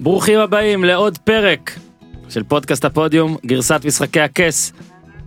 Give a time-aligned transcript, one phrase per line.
[0.00, 1.70] ברוכים הבאים לעוד פרק
[2.28, 4.72] של פודקאסט הפודיום, גרסת משחקי הכס.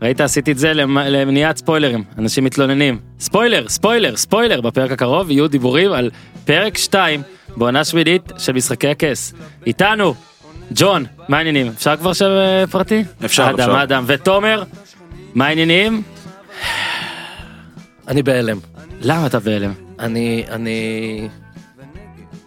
[0.01, 2.99] ראית, עשיתי את זה למ- למניעת ספוילרים, אנשים מתלוננים.
[3.19, 6.09] ספוילר, ספוילר, ספוילר, בפרק הקרוב יהיו דיבורים על
[6.45, 7.21] פרק 2
[7.57, 9.33] בעונה שמינית של משחקי הכס.
[9.65, 10.13] איתנו,
[10.75, 11.67] ג'ון, מה העניינים?
[11.67, 13.03] אפשר כבר שם אה, פרטי?
[13.25, 13.83] אפשר, אדם, אפשר.
[13.83, 14.63] אדם, ותומר,
[15.35, 16.01] מה העניינים?
[18.07, 18.57] אני בהלם.
[19.01, 19.73] למה אתה בהלם?
[19.99, 21.27] אני, אני...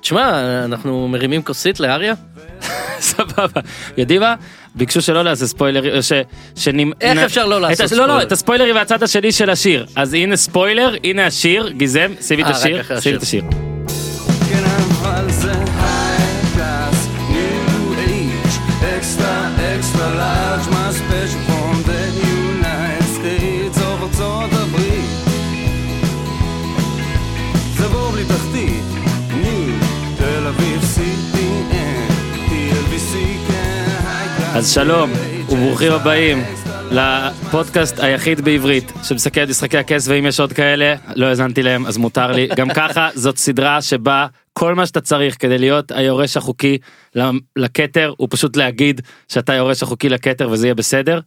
[0.04, 2.14] תשמע, אנחנו מרימים כוסית לאריה?
[3.00, 3.60] סבבה.
[3.98, 4.34] יודעים מה?
[4.74, 6.12] ביקשו שלא נעשה ספוילר, ש...
[6.56, 6.90] שנמ...
[7.00, 8.22] איך אפשר לא לעשות ה- לא, לא, ספוילר?
[8.22, 9.86] את הספוילרים מהצד השני של השיר.
[9.96, 13.16] אז הנה ספוילר, הנה השיר, גיזם, שימי את אה, השיר, שימי.
[13.16, 13.42] את השיר.
[34.64, 35.10] אז שלום,
[35.50, 36.38] וברוכים הבאים
[36.90, 41.96] לפודקאסט היחיד בעברית שמסכם את משחקי הכס, ואם יש עוד כאלה, לא האזנתי להם, אז
[41.96, 42.48] מותר לי.
[42.56, 46.78] גם ככה זאת סדרה שבה כל מה שאתה צריך כדי להיות היורש החוקי
[47.56, 51.20] לכתר, הוא פשוט להגיד שאתה היורש החוקי לכתר וזה יהיה בסדר.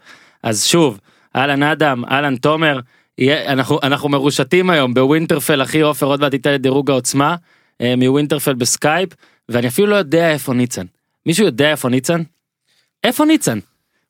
[0.43, 0.99] אז שוב,
[1.35, 2.79] אהלן אדם, אהלן תומר,
[3.17, 7.35] יהיה, אנחנו, אנחנו מרושתים היום בווינטרפל, אחי עופר עוד מעט ייתן את דירוג העוצמה,
[7.81, 9.09] אה, מווינטרפל בסקייפ,
[9.49, 10.85] ואני אפילו לא יודע איפה ניצן.
[11.25, 12.21] מישהו יודע איפה ניצן?
[13.07, 13.59] איפה ניצן?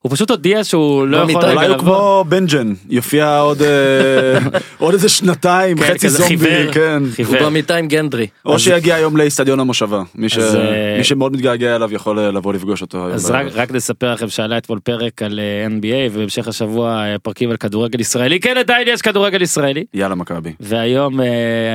[0.02, 1.48] הוא פשוט הודיע שהוא לא יכול במיטה.
[1.48, 1.78] רגע אולי הוא.
[1.78, 4.38] כמו בנג'ן, יופיע עוד אה,
[4.80, 6.74] עוד איזה שנתיים, כן, חצי כזה זומבי.
[6.74, 7.04] כן.
[7.26, 7.38] הוא.
[7.42, 8.28] במיטה עם גנדרי.
[8.46, 12.82] או שיגיע היום לאיצטדיון המושבה, מי אה, מי שמאוד מתגעגע אליו יכול אה, לבוא לפגוש
[12.82, 12.98] אותו.
[12.98, 15.40] היום אז רק, נספר לכם שעלה אתמול פרק על
[15.80, 20.54] NBA ובהמשך השבוע פרקים על כדורגל ישראלי כן עדיין יש כדורגל ישראלי יאללה מכבי.
[20.60, 21.20] והיום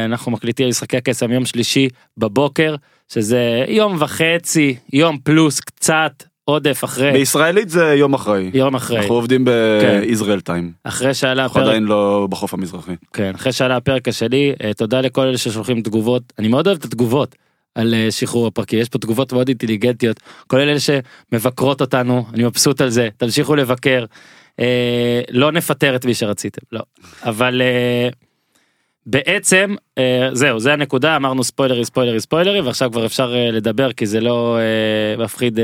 [0.05, 2.75] אנחנו מקליטים משחקי הקסם יום שלישי בבוקר
[3.09, 8.51] שזה יום וחצי יום פלוס קצת עודף אחרי בישראלית זה יום אחרי.
[8.55, 9.45] יום אחרי אנחנו עובדים
[9.81, 10.01] כן.
[10.01, 10.73] בישראל טיים.
[10.85, 12.93] אחרי שעלה הפרק עדיין לא בחוף המזרחי.
[13.13, 16.85] כן, אחרי שעלה הפרק השני, אה, תודה לכל אלה ששולחים תגובות, אני מאוד אוהב את
[16.85, 17.36] התגובות
[17.75, 22.81] על אה, שחרור הפרקים, יש פה תגובות מאוד אינטליגנטיות, כולל אלה שמבקרות אותנו, אני מבסוט
[22.81, 24.05] על זה, תמשיכו לבקר,
[24.61, 26.81] אה, לא נפטר את מי שרציתם, לא,
[27.23, 28.08] אבל אה,
[29.07, 34.07] בעצם, אה, זהו, זה הנקודה, אמרנו ספוילרי, ספוילרי, ספוילרי, ועכשיו כבר אפשר אה, לדבר כי
[34.07, 35.58] זה לא אה, מפחיד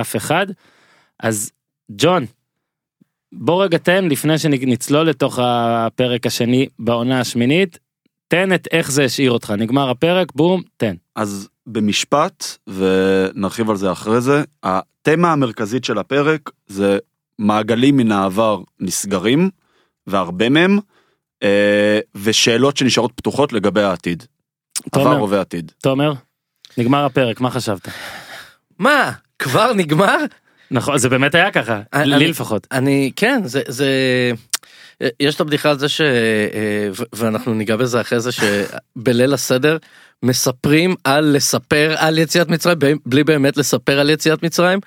[0.00, 0.46] אף אחד,
[1.20, 1.50] אז
[1.90, 2.24] ג'ון,
[3.32, 7.78] בוא רגע תן לפני שנצלול לתוך הפרק השני בעונה השמינית
[8.28, 9.50] תן את איך זה השאיר אותך.
[9.50, 10.94] נגמר הפרק בום תן.
[11.16, 16.98] אז במשפט, ונרחיב על זה אחרי זה, התמה המרכזית של הפרק זה
[17.38, 19.50] מעגלים מן העבר נסגרים,
[20.06, 20.78] והרבה מהם,
[22.14, 24.22] ושאלות שנשארות פתוחות לגבי העתיד.
[24.92, 25.72] עבר, תומר הווה, עתיד.
[25.82, 26.12] תומר
[26.78, 27.88] נגמר הפרק מה חשבת
[28.78, 29.12] מה?
[29.38, 30.16] כבר נגמר?
[30.70, 33.88] נכון זה באמת היה ככה אני- לי אני- לפחות אני, כן, זה, זה...
[35.20, 36.00] יש את הבדיחה על זה ש...
[36.00, 39.76] אה, ואנחנו ניגע בזה אחרי זה שבליל הסדר
[40.22, 44.78] מספרים על לספר על יציאת מצרים בלי באמת לספר על יציאת מצרים.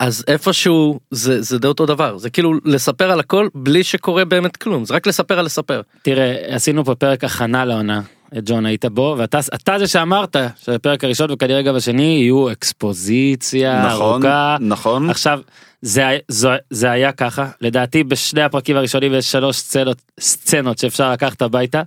[0.00, 4.56] אז איפשהו זה זה די אותו דבר זה כאילו לספר על הכל בלי שקורה באמת
[4.56, 5.80] כלום זה רק לספר על לספר.
[6.02, 8.00] תראה עשינו פה פרק הכנה לעונה
[8.44, 14.12] ג'ון היית בו ואתה אתה זה שאמרת שהפרק הראשון וכנראה גם השני יהיו אקספוזיציה נכון,
[14.12, 15.10] ארוכה נכון.
[15.10, 15.40] עכשיו
[15.82, 21.42] זה, זו- זה היה ככה לדעתי בשני הפרקים הראשונים יש שלוש סצנות סצנות שאפשר לקחת
[21.42, 21.82] הביתה.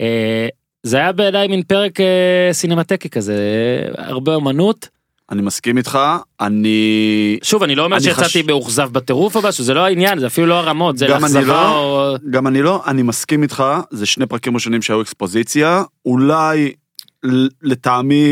[0.00, 0.48] אה,
[0.82, 3.36] זה היה בעיניי מין פרק אה, סינמטקי כזה
[3.98, 4.88] אה, הרבה אומנות
[5.32, 5.98] אני מסכים איתך,
[6.40, 7.38] אני...
[7.42, 10.26] שוב אני לא אומר אני שיצאתי חש- מאוכזב בטירוף או משהו זה לא העניין זה
[10.26, 11.78] אפילו לא הרמות זה לאכזבה לא.
[11.78, 16.72] או גם אני לא, אני מסכים איתך, זה שני פרקים ראשונים שהיו אקספוזיציה, אולי
[17.62, 18.24] לטעמי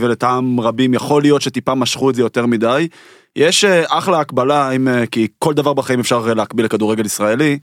[0.00, 2.88] ולטעם רבים יכול להיות שטיפה משכו את זה יותר מדי.
[3.36, 7.58] יש אה, אחלה הקבלה, עם, אה, כי כל דבר בחיים אפשר אה, להקביל לכדורגל ישראלי,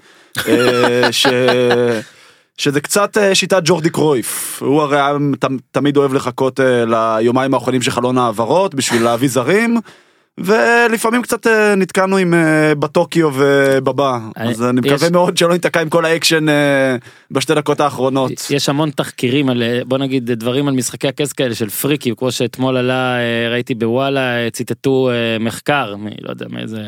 [1.11, 1.28] ש...
[2.57, 5.12] שזה קצת אה, שיטת ג'ורדי קרויף, הוא הרי היה
[5.72, 9.78] תמיד אוהב לחכות אה, ליומיים האחרונים של חלון העברות בשביל להביא זרים.
[10.40, 12.34] ולפעמים קצת אה, נתקענו עם
[12.79, 16.46] בטוקיו ובבא אז אני יש- מקווה מאוד שלא ניתקע עם כל האקשן
[17.32, 18.32] בשתי דקות האחרונות.
[18.49, 22.78] יש המון תחקירים על בוא נגיד דברים על משחקי הכס כאלה של פריקים כמו שאתמול
[22.78, 23.16] עלה
[23.52, 24.22] ראיתי בוואלה
[24.52, 25.09] ציטטו
[25.40, 26.82] מחקר לא יודע מאיזה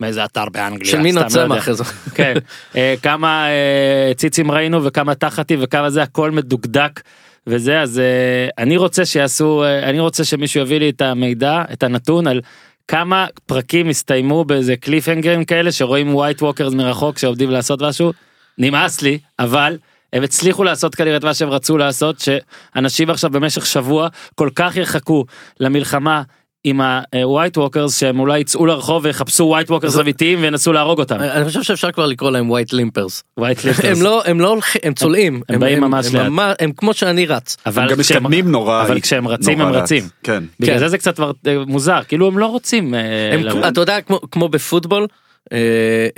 [0.00, 1.28] מאיזה אתר באנגליה של סתם, לא יודע.
[1.28, 1.84] צמח איזה.
[2.16, 2.34] כן
[2.76, 7.00] אה, כמה אה, ציצים ראינו וכמה תחתי וכמה זה הכל מדוקדק
[7.46, 12.26] וזה אז אה, אני רוצה שיעשו אני רוצה שמישהו יביא לי את המידע את הנתון
[12.26, 12.40] על
[12.88, 18.12] כמה פרקים הסתיימו באיזה קליפהנגרים כאלה שרואים White Walkers מרחוק שעובדים לעשות משהו
[18.58, 19.78] נמאס לי אבל
[20.12, 24.76] הם הצליחו לעשות כנראה את מה שהם רצו לעשות שאנשים עכשיו במשך שבוע כל כך
[24.76, 25.24] יחכו
[25.60, 26.22] למלחמה
[26.66, 31.16] עם ה-white walkers שהם אולי יצאו לרחוב ויחפשו white walkers אמיתיים וינסו להרוג אותם.
[31.20, 33.40] אני חושב שאפשר כבר לקרוא להם white limpers.
[33.40, 33.86] white lifters.
[33.86, 36.56] הם לא הם לא הולכים הם צולעים הם באים ממש הם לאט.
[36.60, 37.56] הם כמו שאני רץ.
[37.66, 38.82] אבל הם גם כשהם- מתקדמים נורא.
[38.82, 39.72] אבל כשהם רצים הם.
[39.72, 40.04] רצים.
[40.22, 40.44] כן.
[40.60, 40.78] בגלל כן.
[40.80, 41.24] זה זה קצת אה,
[41.66, 42.94] מוזר כאילו הם לא רוצים.
[42.94, 45.06] אה, אתה יודע כמו כמו בפוטבול.
[45.52, 45.58] אה,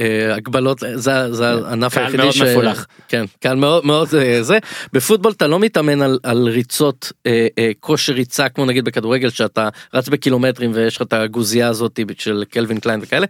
[0.01, 2.43] אה, הגבלות זה זה הענף קהל היחידי מאוד ש...
[2.43, 2.87] מפולח.
[3.09, 4.59] כן קהל מאוד מאוד אה, זה
[4.93, 9.69] בפוטבול אתה לא מתאמן על, על ריצות אה, אה, כושר ריצה כמו נגיד בכדורגל שאתה
[9.95, 13.27] רץ בקילומטרים ויש לך את הגוזייה הזאת של קלווין קליין וכאלה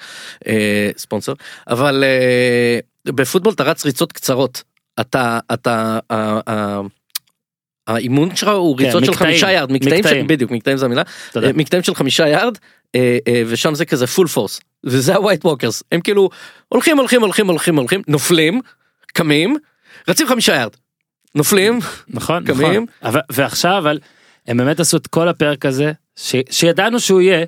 [0.46, 1.32] אה, ספונסר
[1.69, 2.78] אבל אה,
[3.12, 4.62] בפוטבול אתה רץ ריצות קצרות
[5.00, 5.99] אתה אתה.
[6.10, 6.81] אה, אה,
[7.87, 10.26] האימון שלך הוא כן, ריצות של חמישה יארד מקטעים של מקטעים.
[10.26, 11.02] בדיוק מקטעים זה המילה
[11.37, 12.58] מקטעים של חמישה יארד
[13.46, 16.30] ושם זה כזה full force וזה ה White Walkers הם כאילו
[16.68, 18.60] הולכים הולכים הולכים הולכים הולכים נופלים
[19.06, 19.56] קמים
[20.08, 20.76] רצים חמישה יארד
[21.34, 21.78] נופלים
[22.08, 22.58] נכון, קמים.
[22.60, 22.86] נכון.
[23.02, 23.98] אבל, ועכשיו אבל
[24.46, 27.46] הם באמת עשו את כל הפרק הזה ש, שידענו שהוא יהיה.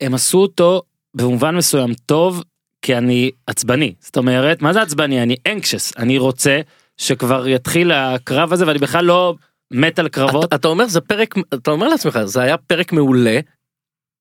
[0.00, 0.82] הם עשו אותו
[1.14, 2.42] במובן מסוים טוב
[2.82, 6.60] כי אני עצבני זאת אומרת מה זה עצבני אני anxious אני רוצה
[6.96, 9.34] שכבר יתחיל הקרב הזה ואני בכלל לא
[9.70, 13.40] מת על קרבות אתה, אתה אומר זה פרק אתה אומר לעצמך זה היה פרק מעולה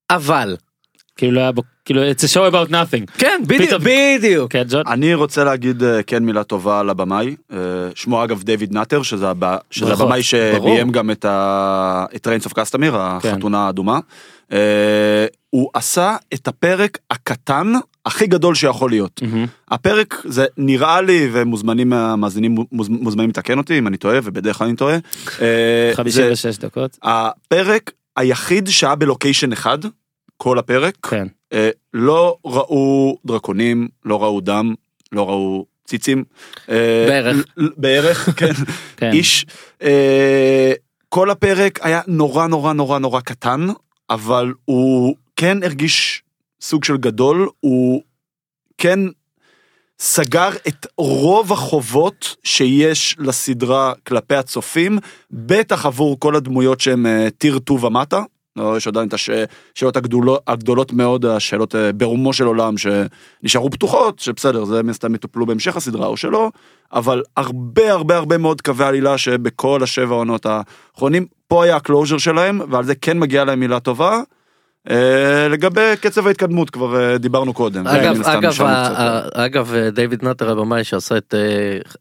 [0.10, 0.56] אבל
[1.18, 4.84] כאילו לא היה בו כאילו it's a show about nothing כן בדיוק בדיוק כן ג'ון
[4.88, 7.58] אני רוצה להגיד אה, כן מילה טובה על הבמאי, אה,
[7.96, 10.92] שמו אגב דיוויד נאטר, שזה הבא- שזה ברכות, הבמאי שביים ברור.
[10.94, 14.00] גם את ה- את Rains of Castamere, החתונה האדומה.
[14.52, 14.58] אה,
[15.50, 17.74] הוא עשה את הפרק הקטן
[18.06, 19.22] הכי גדול שיכול להיות.
[19.24, 19.46] מהמם.
[19.72, 24.68] הפרק זה נראה לי ומוזמנים המאזינים מוז- מוזמנים לתקן אותי אם אני טועה ובדרך כלל
[24.68, 24.96] אני טועה.
[24.96, 25.00] אה,
[25.90, 29.78] זה 56 דקות הפרק היחיד שהיה בלוקיישן אחד
[30.38, 34.74] כל הפרק כן אה, לא ראו דרקונים לא ראו דם
[35.12, 36.24] לא ראו ציצים.
[36.70, 37.46] אה, בערך.
[37.78, 38.52] בערך כן
[38.98, 39.46] כן איש.
[39.82, 40.74] אה,
[41.10, 43.68] כל הפרק היה נורא נורא נורא נורא קטן
[44.10, 46.24] אבל הוא כן הרגיש
[46.62, 48.04] סוג של גדול הוא
[48.78, 49.00] כן
[50.00, 55.00] סגר את רוב החובות שיש לסדרה כלפי הצופים
[55.32, 58.24] בטח עבור כל הדמויות שהם אה, tier 2 ומטה.
[58.56, 64.20] לא, יש עדיין את השאלות הגדולות, הגדולות מאוד, השאלות אה, ברומו של עולם שנשארו פתוחות,
[64.20, 66.52] שבסדר, זה מן הסתם יטופלו בהמשך הסדרה או שלא,
[66.94, 72.18] אבל הרבה הרבה הרבה מאוד קווי עלילה שבכל השבע העונות האחרונים, פה היה ה closure
[72.18, 74.22] שלהם, ועל זה כן מגיעה להם מילה טובה.
[74.90, 77.88] אה, לגבי קצב ההתקדמות כבר אה, דיברנו קודם.
[77.88, 81.34] אגב אגב אה, אגב דיוויד נאטר הבמאי שעשה את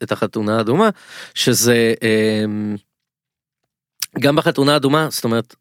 [0.03, 0.89] את החתונה האדומה
[1.35, 2.45] שזה אה,
[4.21, 5.55] גם בחתונה האדומה זאת אומרת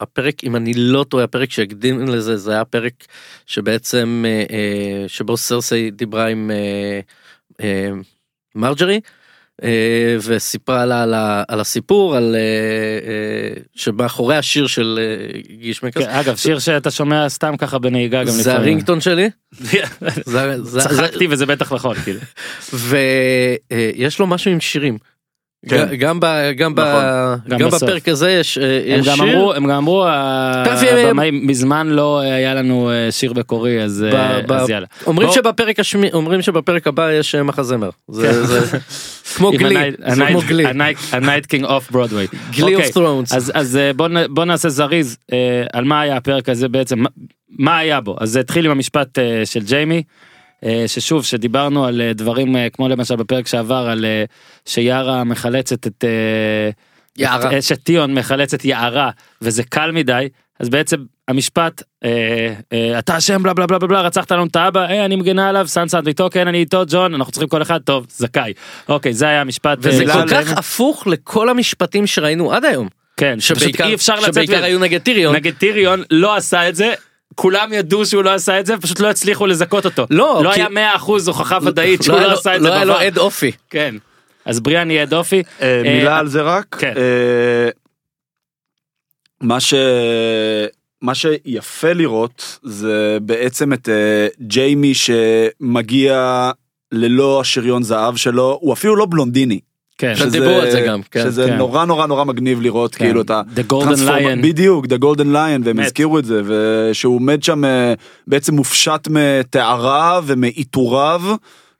[0.00, 2.92] הפרק אם אני לא טועה הפרק שהקדים לזה זה היה פרק
[3.46, 4.24] שבעצם
[5.06, 6.50] שבו סרסי דיברה עם
[8.54, 9.00] מרג'רי.
[9.62, 9.68] אה,
[10.22, 14.98] וסיפרה לה על, ה- על הסיפור על אה, אה, שמאחורי השיר של
[15.60, 18.60] גישמקס כן, אגב שיר שאתה שומע סתם ככה בנהיגה גם זה לפעמים.
[18.60, 19.30] הרינגטון שלי.
[20.26, 22.20] זה- זה- צחקתי וזה בטח נכון כאילו.
[22.72, 24.98] ויש לו משהו עם שירים.
[25.68, 25.96] כן.
[25.98, 26.26] גם ב,
[26.56, 27.02] גם ב, נכון.
[27.48, 27.82] גם גם בסוף.
[27.82, 28.64] בפרק הזה יש, אה,
[28.94, 29.24] הם יש גם שיר.
[29.24, 34.04] אמרו הם גם אמרו ה- פרפי- הבמאים, מזמן לא היה לנו אה, שיר מקורי אז
[34.12, 34.86] אה, ב- ב- אז יאללה.
[35.06, 37.90] אומרים בוא- שבפרק השמי אומרים שבפרק הבא יש אה, מחזמר.
[38.08, 38.78] זה זה
[39.36, 39.90] כמו Glee.
[40.08, 40.64] זה כמו Glee.
[41.12, 42.26] ה Night- King of Broadway.
[42.50, 43.32] Glee of Thrones.
[43.32, 45.38] אז אז אה, בוא בוא נעשה זריז אה,
[45.72, 47.08] על מה היה הפרק הזה בעצם מה-
[47.58, 50.02] מה היה בו אז זה התחיל עם המשפט אה, של ג'יימי.
[50.64, 54.04] אה, ששוב שדיברנו על אה, דברים אה, כמו למשל בפרק שעבר על
[54.66, 56.04] שיארה מחלצת את
[57.18, 57.58] יערה.
[57.58, 59.10] את- שטיון מחלצת יערה
[59.42, 60.28] וזה קל מדי
[60.60, 60.96] אז בעצם
[61.28, 62.10] המשפט אה,
[62.72, 65.68] אה, אתה אשם בלה בלה בלה בלה רצחת לנו את האבא אה, אני מגנה עליו
[65.68, 68.52] סאן סאן איתו כן אני איתו ג'ון אנחנו צריכים כל אחד טוב זכאי
[68.88, 72.88] אוקיי זה היה המשפט וזה אה, כל של- כך הפוך לכל המשפטים שראינו עד היום.
[73.16, 75.34] כן שבעיקר אי אפשר לצאת שבעיקר היו נגד טיריון.
[75.36, 76.94] נגד טיריון לא עשה את זה
[77.40, 80.60] כולם ידעו שהוא לא עשה את זה פשוט לא הצליחו לזכות אותו לא, לא כי-
[80.60, 82.94] היה 100% הוכחה ודאית שהוא היה לא לו- עשה את לא זה היה לו.
[82.94, 83.52] עד אופי.
[83.70, 83.94] כן
[84.44, 86.76] אז בריאן יהיה דופי אה, אה, מילה אה, על זה רק.
[86.80, 86.94] כן.
[86.96, 87.68] אה,
[89.40, 89.74] מה ש...
[91.02, 96.50] מה שיפה לראות זה בעצם את אה, ג'יימי שמגיע
[96.92, 99.60] ללא השריון זהב שלו, הוא אפילו לא בלונדיני.
[99.98, 101.56] כן שזה- דיברו על זה גם, כן, שזה כן.
[101.56, 103.04] נורא נורא נורא מגניב לראות כן.
[103.04, 103.42] כאילו את ה...
[103.56, 104.42] The Golden טרנספורמ- Lion.
[104.42, 105.80] בדיוק, The Golden Lion, והם.
[105.80, 107.94] הזכירו את זה, ושהוא עומד שם אה,
[108.26, 111.22] בעצם מופשט מתאריו ומעיטוריו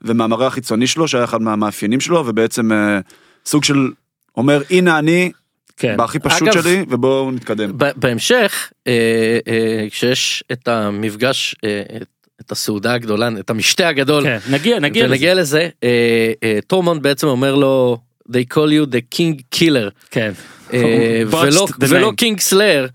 [0.02, 2.98] ומהמראה החיצוני שלו, שהיה אחד מהמאפיינים שלו, ובעצם אה,
[3.46, 3.88] סוג של
[4.36, 5.30] אומר הנה אני,
[5.76, 7.70] כן בהכי פשוט אגב- שלי, ובואו נתקדם.
[7.96, 8.92] בהמשך אה,
[9.48, 12.08] אה, כשיש את המפגש אה, את-
[12.40, 15.12] את הסעודה הגדולה את המשתה הגדול כן, נגיע נגיע לזה.
[15.14, 15.88] ונגיע לזה אה,
[16.42, 17.98] אה, טורמונד בעצם אומר לו
[18.32, 19.90] they call you the king killer.
[20.10, 20.32] כן.
[20.72, 21.22] אה,
[21.80, 22.12] ולא.
[22.16, 22.86] king slayer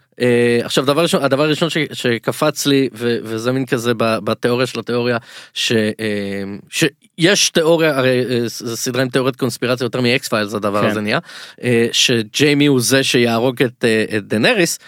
[0.63, 5.17] עכשיו דבר ראשון הדבר הראשון ש- שקפץ לי ו- וזה מין כזה בתיאוריה של התיאוריה
[5.53, 10.81] ש- אה, שיש תיאוריה הרי אה, זה סדרה עם תיאוריית קונספירציה יותר מאקס פיילס הדבר
[10.81, 10.87] כן.
[10.89, 11.19] הזה נהיה
[11.63, 14.79] אה, שג'יימי הוא זה שיהרוג את אה, את דנריס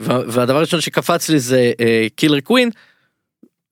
[0.00, 1.72] וה- והדבר הראשון שקפץ לי זה
[2.16, 2.70] Killer Queen.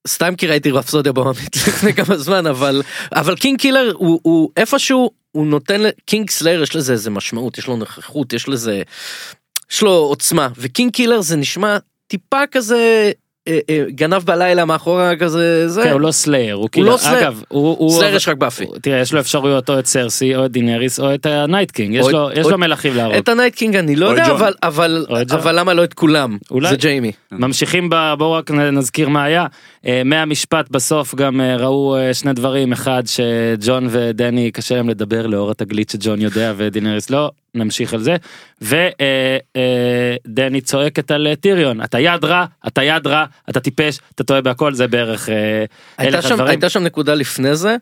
[0.08, 5.10] סתם כי ראיתי רפסודיה בוהמית לפני כמה זמן אבל אבל king killer הוא, הוא איפשהו
[5.32, 8.82] הוא נותן king slayer יש לזה איזה משמעות יש לו נוכחות יש לזה
[9.72, 13.12] יש לו עוצמה ו king killer זה נשמע טיפה כזה
[13.48, 17.18] אה, אה, גנב בלילה מאחורה כזה זה כן, הוא לא slayer, הוא כאילו, לא slayer.
[17.18, 17.76] אגב, הוא...
[17.78, 18.66] הוא- slayer יש רק באפי.
[18.82, 21.94] תראה, יש לו אפשרויות או את סרסי, או את דינריס, או את ה Night King,
[21.94, 23.16] יש או לו- יש או לו מלכים להרוג.
[23.16, 24.36] את ה Night King אני לא או יודע ג'ון.
[24.36, 25.16] אבל אבל או.
[25.34, 26.68] אבל למה לא את כולם אולי.
[26.70, 27.90] זה ג'יימי ממשיכים.
[28.18, 29.46] בואו רק נזכיר מה היה.
[29.86, 35.26] אה, מהמשפט בסוף גם אה, ראו אה, שני דברים, אחד שג'ון ודני קשה להם לדבר
[35.26, 38.16] לאור התגלית שג'ון יודע ודינריס לא, נמשיך על זה.
[38.60, 44.74] ודני צועקת על טיריון, אתה יד רע, אתה יד רע, אתה טיפש, אתה טועה בהכל,
[44.74, 45.28] זה בערך
[46.22, 46.50] שם, הדברים.
[46.50, 47.76] הייתה שם נקודה לפני זה,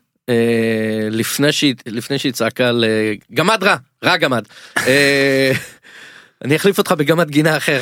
[1.11, 2.85] לפני שהיא, לפני שהיא צעקה על
[3.33, 4.43] גמד רע, רע גמד.
[6.45, 7.81] אני אחליף אותך בגמד גינה אחר.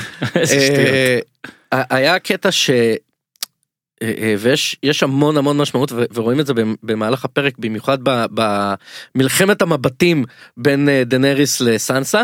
[1.71, 2.69] היה קטע ש...
[4.01, 7.97] אה, אה, ויש יש המון המון משמעות ורואים את זה במ- במהלך הפרק במיוחד
[9.15, 10.23] במלחמת המבטים
[10.57, 12.23] בין אה, דנריס לסנסה.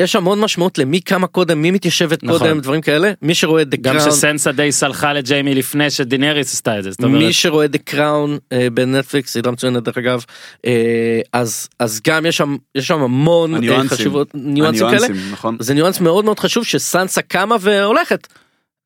[0.00, 2.38] יש המון משמעות למי קמה קודם מי מתיישבת נכון.
[2.38, 6.78] קודם דברים כאלה מי שרואה את The גם שסנסה די סלחה לג'יימי לפני שדינריס עשתה
[6.78, 10.24] את זה, אומרת, מי שרואה The Crown אה, בנטפליקס סדרה מצוינת דרך אגב
[10.66, 13.88] אה, אז אז גם יש שם יש שם המון אה, הניואנסים.
[13.88, 15.56] חשיבות ניואנסים כאלה נכון.
[15.60, 18.28] זה ניואנס מאוד מאוד חשוב שסנסה קמה והולכת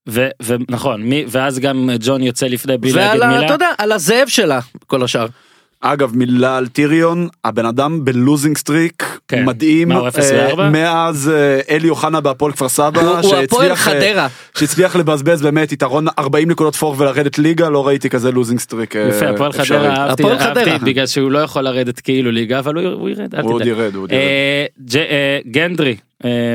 [0.07, 3.45] ונכון, מי- ואז גם ג'ון יוצא לפני בלי להגיד מילה.
[3.47, 5.27] אתה יודע על הזאב שלה כל השאר
[5.81, 9.45] אגב מילה על טיריון הבן אדם ב losing streak כן.
[9.45, 10.01] מדהים מה,
[10.59, 10.71] אה?
[10.71, 14.27] מאז אה, אלי אוחנה בהפועל כפר סבא שהצליח, אה.
[14.59, 19.09] שהצליח לבזבז באמת יתרון 40 נקודות פור ולרדת ליגה לא ראיתי כזה losing streak אה,
[19.09, 19.53] יפה, הפועל.
[19.53, 20.85] חדרה אהבתי, הפועל אהבתי.
[20.85, 23.67] בגלל שהוא לא יכול לרדת כאילו ליגה אבל הוא הוא ירד, הוא עוד.
[23.67, 24.21] ירד הוא עוד ירד.
[24.21, 26.06] אה, ג'- אה, גנדרי אה,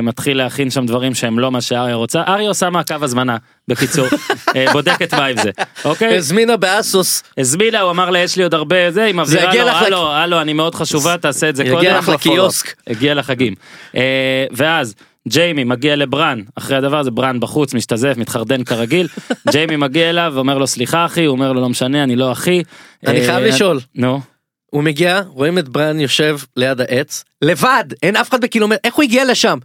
[0.04, 3.38] מתחיל להכין שם דברים שהם לא מה שאריה רוצה, אריה עושה מעקב הזמנה
[3.68, 4.08] בקיצור,
[4.56, 5.50] אה, בודקת מה עם זה,
[5.86, 6.18] אוקיי?
[6.18, 10.12] הזמינה באסוס הזמינה, הוא אמר לה יש לי עוד הרבה זה, היא מבהירה לו, הלו,
[10.12, 11.78] הלו, אני מאוד חשובה, תעשה את זה קודם.
[11.78, 12.74] יגיע לך לקיוסק.
[12.88, 13.54] הגיע לחגים.
[13.96, 14.96] אה, ואז
[15.28, 19.08] ג'יימי מגיע לברן, אחרי הדבר הזה ברן בחוץ, משתזף, מתחרדן כרגיל,
[19.52, 22.64] ג'יימי מגיע אליו ואומר לו סליחה אחי, הוא אומר לו לא משנה, אני לא אחי.
[23.08, 23.80] אני אה, חייב לשאול.
[23.96, 24.22] נו.
[24.72, 29.04] הוא מגיע רואים את בריין יושב ליד העץ לבד אין אף אחד בקילומטר איך הוא
[29.04, 29.58] הגיע לשם.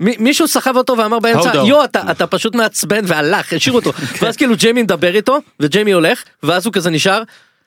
[0.00, 1.52] מי- מישהו סחב אותו ואמר באמצע.
[1.66, 3.92] יו אתה אתה פשוט מעצבן והלך השאיר אותו
[4.22, 7.22] ואז כאילו ג'יימי מדבר איתו וג'יימי הולך ואז הוא כזה נשאר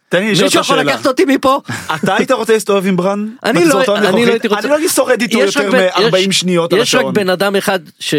[0.10, 0.92] תן לי לשאול מישהו אותך יכול שאלה.
[0.94, 1.60] לקחת אותי מפה
[1.96, 3.28] אתה היית רוצה להסתובב עם ברן?
[3.44, 4.32] אני לא- אני לא?
[4.32, 6.80] הייתי רוצה- אני לא הייתי שורד איתו יש רק יותר בן- מ-40 יש- שניות על
[6.80, 7.14] יש רק השעון.
[7.14, 8.16] בן אדם אחד ש-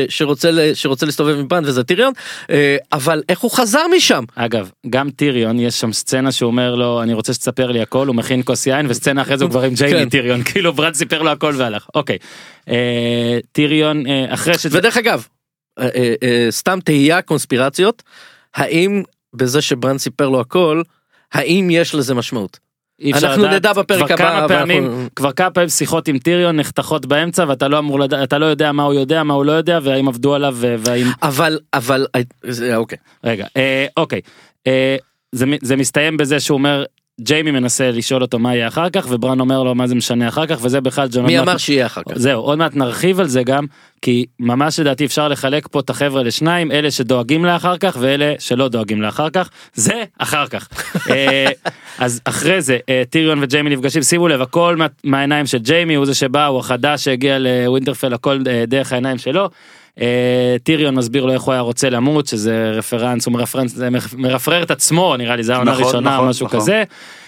[0.75, 2.13] שרוצה להסתובב עם בריין וזה טיריון
[2.51, 7.03] אה, אבל איך הוא חזר משם אגב, גם טיריון, יש שם סצנה שהוא אומר לו,
[7.03, 9.75] אני רוצה שתספר לי הכל, הוא מכין כוס יין, וסצנה אחרי זה הוא כבר עם
[9.75, 10.09] ג'יימי כן.
[10.09, 11.87] טיריון, כאילו ברד סיפר לו הכל והלך.
[11.95, 12.19] אוקיי.
[12.69, 14.79] אה, טיריון, אה, אחרי שזה...
[14.79, 15.27] ודרך אגב
[16.51, 18.03] סתם תהייה קונספירציות
[18.55, 19.03] האם
[19.35, 20.83] בזה שבריין סיפר לו הכל
[21.33, 22.59] האם יש לזה משמעות.
[23.15, 23.55] אנחנו לדעת.
[23.55, 27.45] נדע בפרק כבר הבא, כמה ואנחנו- פעמים, כבר כמה פעמים שיחות עם טיריון נחתכות באמצע
[27.49, 30.09] ואתה לא אמור לדעת, אתה לא יודע מה הוא יודע, מה הוא לא יודע, והאם
[30.09, 31.07] עבדו עליו והאם...
[31.23, 34.21] אבל אבל אה, אוקיי רגע, אה, אוקיי.
[34.67, 34.97] אה,
[35.33, 36.85] זה, זה מסתיים בזה שהוא אומר,
[37.23, 40.47] ג'יימי מנסה לשאול אותו מה יהיה אחר כך, וברן אומר לו מה זה משנה אחר
[40.47, 41.27] כך, וזה בכלל ג'ון...
[41.27, 42.19] מי אמר שיהיה אחר כך.
[42.19, 43.67] זהו, עוד מעט נרחיב על זה גם,
[44.03, 48.69] כי ממש לדעתי אפשר לחלק פה את החבר'ה לשניים, אלה שדואגים לאחר כך ואלה שלא
[48.69, 50.69] דואגים לאחר כך, זה אחר כך.
[51.11, 51.47] אה,
[51.99, 56.07] אז אחרי זה אה, טיריון וג'יימי נפגשים, שימו לב, הכל מה- מהעיניים של ג'יימי, הוא
[56.07, 59.51] זה שבא, הוא החדש שהגיע לווינטרפל, הכל אה, דרך העיניים שלו.
[60.01, 64.63] אה, טיריון מסביר לו איך הוא היה רוצה למות, שזה רפרנס, הוא מרפרנס, זה מרפרר
[64.63, 66.61] את עצמו, נראה לי, זה העונה נכון, הראשונה, נכון, משהו נכון.
[66.61, 66.85] כזה.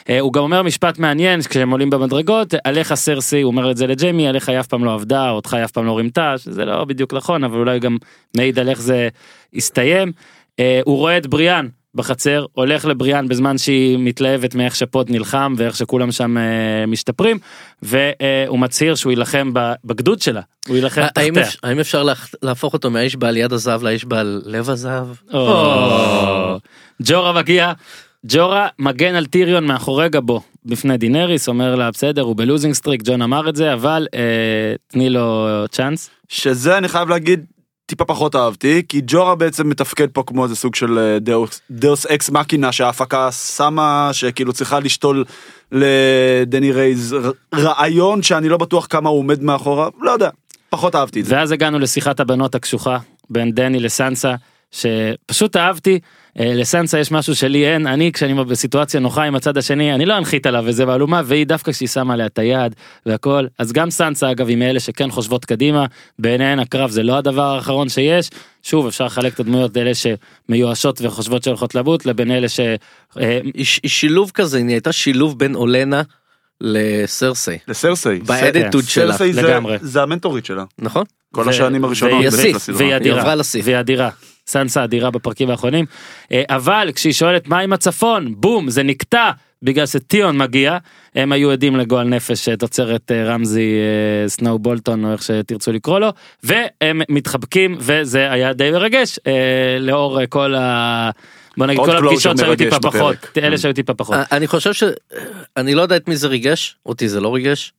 [0.09, 3.87] אה, הוא גם אומר משפט מעניין כשהם עולים במדרגות עליך סרסי הוא אומר את זה
[3.87, 6.85] לג'יימי עליך היא אף פעם לא עבדה אותך היא אף פעם לא רימתה שזה לא
[6.85, 7.97] בדיוק נכון אבל אולי גם
[8.37, 9.09] מעיד על איך זה
[9.54, 10.12] הסתיים.
[10.61, 15.77] אה, הוא רואה את בריאן בחצר הולך לבריאן בזמן שהיא מתלהבת מאיך שפוד נלחם ואיך
[15.77, 16.43] שכולם שם אה,
[16.87, 17.39] משתפרים
[17.83, 19.51] והוא מצהיר שהוא יילחם
[19.85, 21.49] בגדוד שלה הוא יילחם האם תחתיה.
[21.49, 25.07] אפ- האם אפשר להח- להפוך אותו מהאיש בעל יד הזהב לאיש בעל לב הזהב?
[27.03, 27.73] ג'ורה מגיע,
[28.27, 33.03] ג'ורה מגן על טיריון מאחורי גבו בפני דינריס, אומר לה בסדר הוא ב losing streak,
[33.05, 34.21] ג'ון אמר את זה, אבל אה,
[34.87, 36.11] תני לו צ'אנס.
[36.29, 37.45] שזה אני חייב להגיד
[37.93, 41.19] טיפה פחות אהבתי, כי ג'ורה בעצם מתפקד פה כמו איזה סוג של אה,
[41.71, 45.25] deus, ex machina שההפקה שמה, שכאילו צריכה לשתול
[45.73, 47.17] לדני רייז
[47.55, 50.31] רעיון שאני לא בטוח כמה הוא עומד מאחוריו, לא יודע,
[50.71, 51.37] פחות אהבתי את זה.
[51.37, 52.99] ואז הגענו לשיחת הבנות הקשוחה
[53.31, 54.35] בין דני לסנסה,
[54.71, 55.99] שפשוט אהבתי.
[56.41, 60.19] אה, לסנסה יש משהו שלי אין, אני כשאני בסיטואציה נוחה עם הצד השני, אני לא
[60.19, 62.75] אנחית עליו וזה מהלומה, והיא דווקא כשהיא שמה עליה את היד
[63.07, 65.87] והכל, אז גם סנסה אגב היא מאלה שכן חושבות קדימה,
[66.19, 68.31] בעיניהן הקרב זה לא הדבר האחרון שיש,
[68.62, 72.61] שוב אפשר לחלק את הדמויות אלה שמיואשות וחושבות שהולכות למות, לבין אלה ש...
[73.21, 73.39] אה,
[73.87, 76.03] שילוב כזה, היא הייתה שילוב בין אולנה
[76.61, 77.59] לסרסי.
[77.69, 78.19] לסרסי.
[78.19, 79.77] באדיטוד שלה, סרסי זה- לגמרי.
[79.81, 80.65] זה המנטורית שלה.
[80.79, 81.05] נכון?
[81.35, 82.77] כל ו- השנים הראשונות והיא לסדרה.
[82.79, 82.95] והיא
[83.69, 84.11] היא אדירה,
[84.47, 85.85] סנסה אדירה בפרקים האחרונים.
[86.33, 89.31] אה, אבל כשהיא שואלת מה עם הצפון, בום, זה נקטע
[89.63, 90.79] בגלל שטיון מגיע.
[91.15, 93.73] הם היו עדים לגועל נפש אה, תוצרת אה, רמזי
[94.27, 99.19] סנואו בולטון או איך שתרצו לקרוא לו, והם מתחבקים וזה היה די מרגש
[99.81, 101.11] לאור כל ה...
[101.57, 103.17] בוא נגיד כל הפגישות שהיו מרגש טיפה פחות.
[103.37, 104.17] אלה שהיו טיפה פחות.
[104.33, 104.83] אני חושב ש...
[105.57, 107.73] אני לא יודע את מי זה ריגש, אותי זה לא ריגש.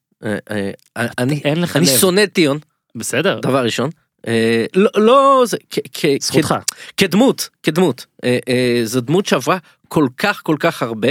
[0.96, 1.92] אני אין לך אני לב.
[1.92, 2.60] שונא טיון,
[2.96, 3.90] בסדר, דבר ראשון.
[4.28, 6.56] אה, לא, לא, זה, כ- כ- זכותך.
[6.98, 11.08] כדמות, כדמות, אה, אה, זו דמות שעברה כל כך כל כך הרבה,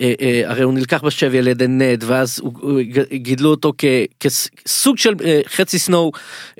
[0.00, 2.80] אה, אה, הרי הוא נלקח בשבי על ידי נד ואז הוא, הוא,
[3.12, 3.84] גידלו אותו כ,
[4.20, 6.12] כסוג של אה, חצי סנואו,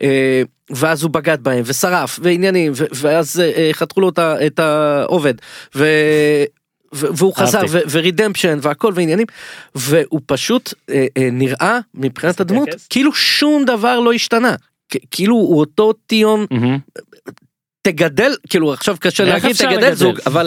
[0.03, 4.59] אה, ואז הוא בגד בהם ושרף ועניינים ו, ואז אה, חתכו לו את ה- את
[4.59, 5.35] העובד.
[5.75, 5.87] ו...
[6.93, 7.59] והוא חזר
[7.91, 9.27] ורידמפשן והכל ועניינים
[9.75, 12.69] והוא פשוט אה, אה, נראה מבחינת הדמות?
[12.91, 14.76] כאילו שום דבר לא השתנה כ-
[15.11, 16.79] כאילו הוא אותו טיון מהמם.
[17.83, 19.95] תגדל כאילו עכשיו קשה להגיד תגדל לגדל?
[19.95, 20.47] זוג אבל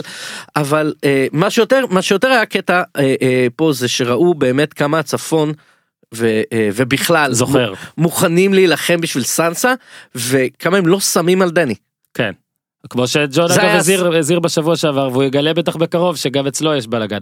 [0.56, 4.98] אבל אה, מה שיותר מה שיותר היה קטע אה, אה, פה זה שראו באמת כמה
[4.98, 5.52] הצפון.
[6.14, 7.74] ו, אה, ובכלל זוכר.
[7.98, 9.74] מוכנים להילחם בשביל סנסה
[10.14, 11.74] וכמה הם לא שמים על דני.
[12.14, 12.32] כן.
[12.90, 16.86] כמו שג'ון אגב היה- הזהיר, הזהיר בשבוע שעבר והוא יגלה בטח בקרוב שגם אצלו יש
[16.86, 17.18] בלאגן.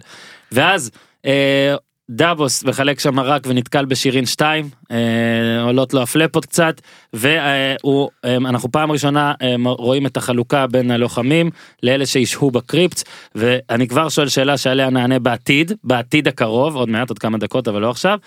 [0.53, 0.91] ואז
[1.27, 1.75] אה,
[2.11, 6.81] דאבוס מחלק שם מרק ונתקל בשירין 2 אה, עולות לו הפלפות קצת
[7.13, 11.51] והוא אה, פעם ראשונה אה, רואים את החלוקה בין הלוחמים
[11.83, 13.03] לאלה שישהו בקריפט
[13.35, 17.81] ואני כבר שואל שאלה שעליה נענה בעתיד בעתיד הקרוב עוד מעט עוד כמה דקות אבל
[17.81, 18.19] לא עכשיו.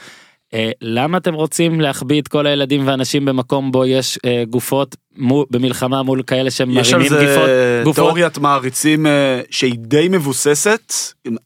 [0.54, 5.46] אה, למה אתם רוצים להחביא את כל הילדים והנשים במקום בו יש אה, גופות מו,
[5.50, 6.62] במלחמה מול כאלה יש
[6.94, 7.50] על זה גופות,
[7.84, 7.96] גופות?
[7.96, 10.94] תיאוריית מעריצים אה, שהיא די מבוססת,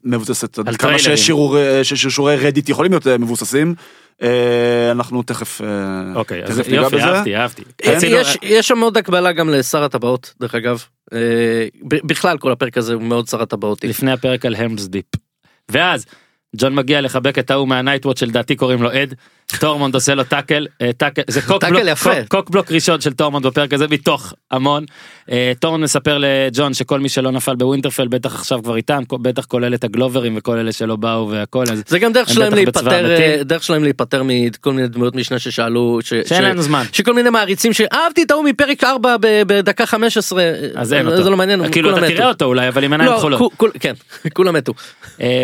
[0.03, 0.99] מבוססת עד על כמה.
[0.99, 3.75] ששיעורי ששיעורי רדיט יכולים להיות אה, מבוססים.
[4.23, 5.67] אה, אנחנו תכף אה,
[6.15, 7.05] אוקיי, אז תכף ניגע יופי, בזה.
[7.05, 7.61] אהבתי, אהבתי.
[7.85, 10.83] אה, רצינו- יש יש שם עוד הקבלה גם לשר הטבעות דרך אגב.
[11.13, 11.19] אה,
[11.87, 13.87] ב- בכלל כל הפרק הזה הוא מאוד שר הטבעותי.
[13.87, 15.05] לפני הפרק על המס דיפ.
[15.71, 16.05] ואז
[16.57, 19.15] ג'ון מגיע לחבק את ההוא מה Night's Watch שלדעתי קוראים לו אד.
[19.59, 22.09] טורמונד עושה לו tackle, אה, tackle, זה cock tackle block, יפה.
[22.15, 24.85] cock, cock block ראשון של טורמונד בפרק הזה מתוך המון.
[25.31, 29.73] אה, טורמונד מספר לג'ון שכל מי שלא נפל בווינטרפל בטח עכשיו כבר איתם, בטח כולל
[29.73, 31.65] את הגלוברים וכל אלה שלא באו והכל.
[31.87, 33.05] זה גם דרך הם שלהם להיפטר.
[33.11, 36.83] אה, דרך שלהם להיפטר מכל מיני דמויות משנה ששאלו ש- שאין ש- לנו זמן.
[36.91, 40.43] שכל מיני מעריצים שאהבתי את ההוא מפרק 4 ב- בדקה 15
[40.75, 41.29] אז אין זה אותו.
[41.29, 42.07] לא מעניין כאילו אתה.
[42.07, 43.51] תראה אותו אולי אבל עם עיניים לא, כחולות.
[43.79, 43.93] כן
[44.35, 44.73] כולם מתו.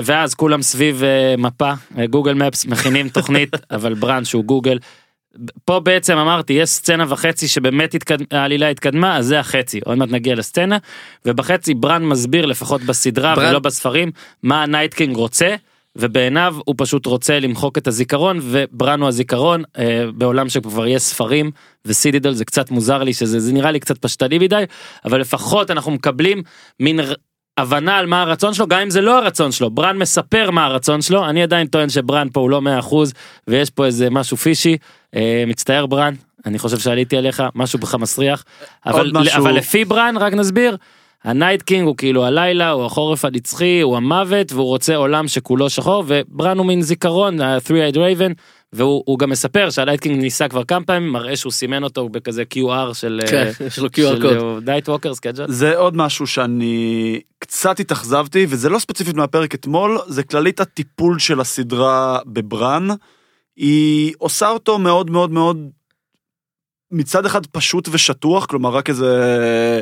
[0.04, 1.04] ואז כולם סביב
[1.38, 1.72] מפה
[2.10, 4.78] Google Maps מכינים תוכנית אבל ברן שהוא גוגל.
[5.66, 8.18] פה בעצם אמרתי יש סצנה וחצי שבאמת התקד...
[8.32, 10.78] העלילה התקדמה אז זה החצי עוד מעט נגיע לסצנה
[11.26, 14.12] ובחצי ברן מסביר לפחות בסדרה ברן- ולא בספרים
[14.44, 15.56] מה ה Night King רוצה
[15.96, 21.52] ובעיניו הוא פשוט רוצה למחוק את הזיכרון וברן הוא הזיכרון אה, בעולם שכבר יש ספרים
[21.86, 24.64] וסידידל זה קצת מוזר לי שזה זה נראה לי קצת פשטני מדי
[25.06, 26.44] אבל לפחות אנחנו מקבלים
[26.80, 27.00] מין
[27.62, 29.70] הבנה על מה הרצון שלו גם אם זה לא הרצון שלו.
[29.70, 31.30] ברן מספר מה הרצון שלו.
[31.30, 32.96] אני עדיין טוען שברן פה הוא לא 100%
[33.48, 34.78] ויש פה איזה משהו פישי.
[35.16, 36.14] אה, מצטער ברן
[36.46, 38.44] אני חושב שעליתי עליך משהו בך מסריח.
[38.86, 40.78] אבל, משהו- אבל לפי ברן רק נסביר.
[41.24, 45.70] ה night king הוא כאילו הלילה הוא החורף הנצחי הוא המוות והוא רוצה עולם שכולו
[45.70, 48.34] שחור וברן הוא מין זיכרון ה-3-eyed raven
[48.74, 52.10] והוא הוא גם מספר שה night king ניסה כבר כמה פעמים מראה שהוא סימן אותו
[52.10, 54.70] בכזה QR של כן, יש לו QR code.
[54.70, 55.46] night walker סקייג'ל.
[55.48, 61.42] זה עוד משהו שאני קצת התאכזבתי וזה לא ספציפית מהפרק אתמול זה כללית הטיפול של
[61.42, 62.88] הסדרה בברן.
[63.56, 65.70] היא עושה אותו מאוד מאוד מאוד
[66.92, 69.82] מצד אחד פשוט ושטוח כלומר רק איזה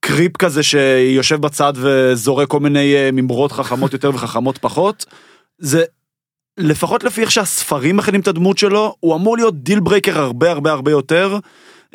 [0.00, 5.04] creep כזה שיושב בצד וזורק כל מיני אה, ממרות חכמות יותר וחכמות פחות.
[5.58, 5.84] זה
[6.58, 10.72] לפחות לפי איך שהספרים מכינים את הדמות שלו הוא אמור להיות deal breaker הרבה הרבה
[10.72, 11.38] הרבה יותר.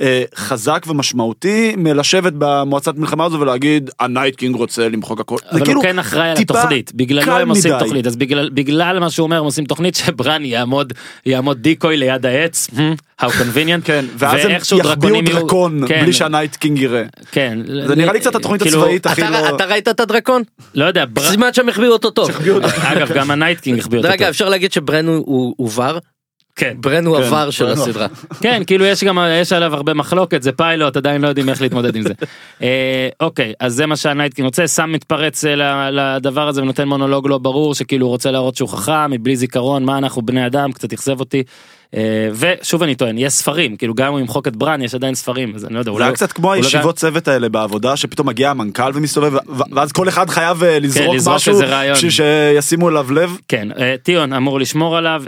[0.02, 5.38] אה, חזק ומשמעותי מלשבת במועצת מלחמה הזו ולהגיד ה night king רוצה למחוק הכל.
[5.52, 7.84] אבל כאילו הוא כן אחראי על התוכנית, בגללו הם עושים מדי.
[7.84, 10.94] תוכנית, אז בגלל, בגלל מה שהוא אומר הם עושים תוכנית שברן יעמוד,
[11.26, 12.68] יעמוד decoy ליד העץ,
[13.22, 17.04] how convenient, כן, ואז הם יחביאו דרקונים יהיו- דרקון כן, בלי שה night king יראה.
[17.32, 19.56] כן, זה נראה לי קצת התוכנית כאילו, הצבאית הכי אתה, לא...
[19.56, 20.42] אתה ראית את הדרקון?
[20.76, 21.22] לא יודע, בר...
[21.22, 22.30] סימן שהם החביאו אותו טוב.
[22.82, 24.28] אגב גם הנייטקינג החביא אותו, רגע טוב.
[24.30, 25.98] אפשר להגיד שברן הוא- הוא הוא ור?
[26.58, 28.08] כן, ברן הוא כן, עבר של הסדרה.
[28.44, 31.96] כן, כאילו יש גם, יש עליו הרבה מחלוקת, זה פיילוט, עדיין לא יודעים איך להתמודד
[31.96, 32.14] עם זה.
[32.62, 37.28] אה, אוקיי, אז זה מה שהנייטקינג רוצה, סם מתפרץ אה, ל- לדבר הזה ונותן מונולוג
[37.30, 40.94] לא ברור, שכאילו הוא רוצה להראות שהוא חכם, מבלי זיכרון, מה אנחנו בני אדם, קצת
[40.94, 41.44] אכזב אותי.
[41.96, 45.56] אה, ושוב אני טוען, יש ספרים, כאילו גם הוא ימחוק את ברן, יש עדיין ספרים,
[45.56, 48.50] אז אני לא יודע, זה היה קצת כמו לא הישיבות צוות האלה בעבודה שפתאום מגיע
[48.50, 49.34] המנכ"ל ומסתובב
[49.72, 51.54] ואז כל אחד חייב אה, לזרוק לזרוק משהו.
[51.94, 53.38] בשביל שישימו אליו לב.
[53.48, 55.24] כן, אה, טיון אמור לשמור עליו,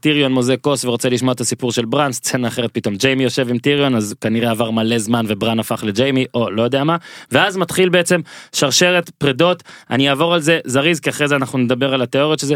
[0.00, 3.58] טיריון מוזג כוס ורוצה לשמוע את הסיפור של ברן, סצנה אחרת פתאום ג'יימי יושב עם
[3.58, 6.96] טיריון, אז כנראה עבר מלא זמן וברן הפך לג'יימי, או לא יודע מה,
[7.32, 8.20] ואז מתחיל בעצם
[8.52, 12.54] שרשרת פרדות, אני אעבור על זה זריז, כי אחרי זה אנחנו נדבר על התיאוריות שזה,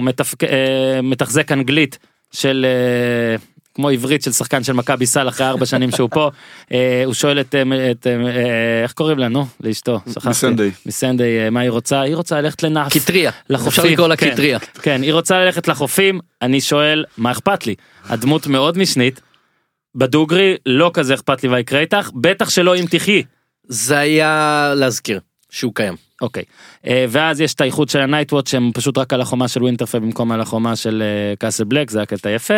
[0.00, 1.98] מתפק- אה, מתחזק אנגלית
[2.32, 2.66] של...
[2.68, 3.36] אה,
[3.74, 6.30] כמו עברית של שחקן של מכבי סל אחרי ארבע שנים שהוא פה,
[6.72, 8.06] אה, הוא שואל את, אה, את
[8.82, 10.46] איך קוראים לה, נו, לאשתו, שכחתי.
[10.86, 12.00] מסנדיי, אה, מה היא רוצה?
[12.00, 12.92] היא רוצה ללכת לנאת'.
[12.92, 13.30] קטריה.
[13.50, 13.68] לחופים.
[13.68, 14.30] אפשר לקרוא לה כן.
[14.30, 14.58] קטריה.
[14.58, 17.74] כן, היא רוצה ללכת לחופים, אני שואל, מה אכפת לי?
[18.04, 19.20] הדמות מאוד משנית,
[19.94, 23.22] בדוגרי לא כזה אכפת לי מה יקרה איתך, בטח שלא אם תחי.
[23.68, 26.03] זה היה להזכיר שהוא קיים.
[26.24, 26.42] אוקיי.
[26.86, 29.62] אה, ואז יש את האיחוד של ה night's watch שהם פשוט רק על החומה של
[29.62, 32.54] ווינטרפל במקום על החומה של אה, קאסל בלק, זה היה קטע יפה.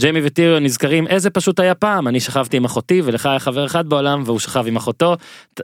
[0.00, 3.88] ג'יימי וטיריון נזכרים איזה פשוט היה פעם, אני שכבתי עם אחותי ולך היה חבר אחד
[3.88, 5.16] בעולם והוא שכב עם אחותו,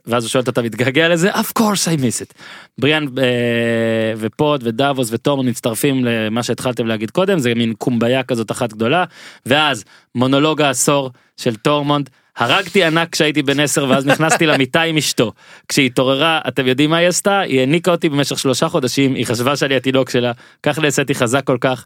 [0.07, 1.33] ואז הוא שואל אותו אתה מתגעגע לזה?
[1.33, 2.35] of course I miss it.
[2.79, 8.73] בריאן אה, ופוד ודאבוס וטורמונד מצטרפים למה שהתחלתם להגיד קודם, זה מין קומביה כזאת אחת
[8.73, 9.05] גדולה,
[9.47, 9.85] ואז
[10.15, 12.11] מונולוג העשור של טורמונד.
[12.37, 15.33] הרגתי ענק כשהייתי בן 10 ואז נכנסתי למיטה עם אשתו.
[15.69, 17.41] כשהיא התעוררה, אתם יודעים מה היא עשתה?
[17.41, 21.59] היא היניקה אותי במשך שלושה חודשים, היא חשבה שאני התינוק שלה, כך נעשיתי חזק כל
[21.61, 21.85] כך,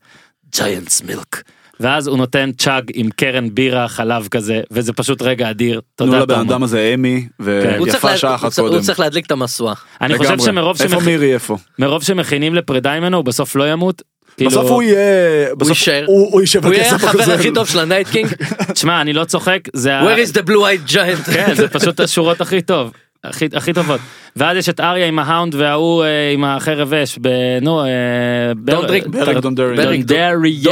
[0.56, 1.42] giant's milk.
[1.80, 5.80] ואז הוא נותן chug עם קרן בירה חלב כזה, וזה פשוט רגע אדיר.
[5.94, 6.48] תנו תודה לבן.
[6.48, 7.78] אדם הזה אמי כן.
[7.82, 8.82] ויפה שעה אחת צריך- הוא קודם.
[8.82, 9.74] צריך להדליק את המשואה.
[10.00, 10.38] אני חושב.
[11.78, 14.02] שמרוב שמכינים לפרידה ממנו הוא בסוף לא ימות.
[14.36, 15.00] כאילו, בסוף הוא יהיה...
[15.54, 16.04] בסוף יישאר.
[16.06, 17.32] הוא הוא יישב הוא יהיה החבר.
[17.32, 18.28] הכי טוב של ה night king.
[18.74, 20.50] תשמע אני לא צוחק זה ה- Where is the blue
[20.88, 21.32] eyed giant?
[21.32, 22.90] כן זה פשוט השורות הכי טוב.
[23.24, 24.00] הכי, הכי טובות.
[24.36, 27.28] ואז יש את אריה עם ההאונד וההוא אה, עם החרב אש, ב...
[27.62, 27.82] נו,
[28.56, 29.04] בר- דונדריק-.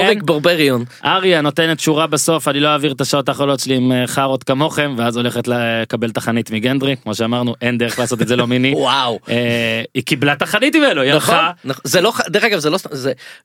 [0.03, 0.85] דוריק ברבריון.
[1.05, 4.95] אריה נותנת שורה בסוף, אני לא אעביר את השעות האחרונות שלי עם אה, חארות כמוכם,
[4.99, 8.75] ואז הולכת לקבל תחנית מגנדרי, כמו שאמרנו, אין דרך לעשות את זה לא מיני.
[8.77, 9.19] וואו.
[9.29, 11.51] אה, היא קיבלה תחנית ממנו, היא נכון, הלכה.
[11.65, 11.83] נכון.
[11.85, 12.79] זה לא, דרך אגב זה לא,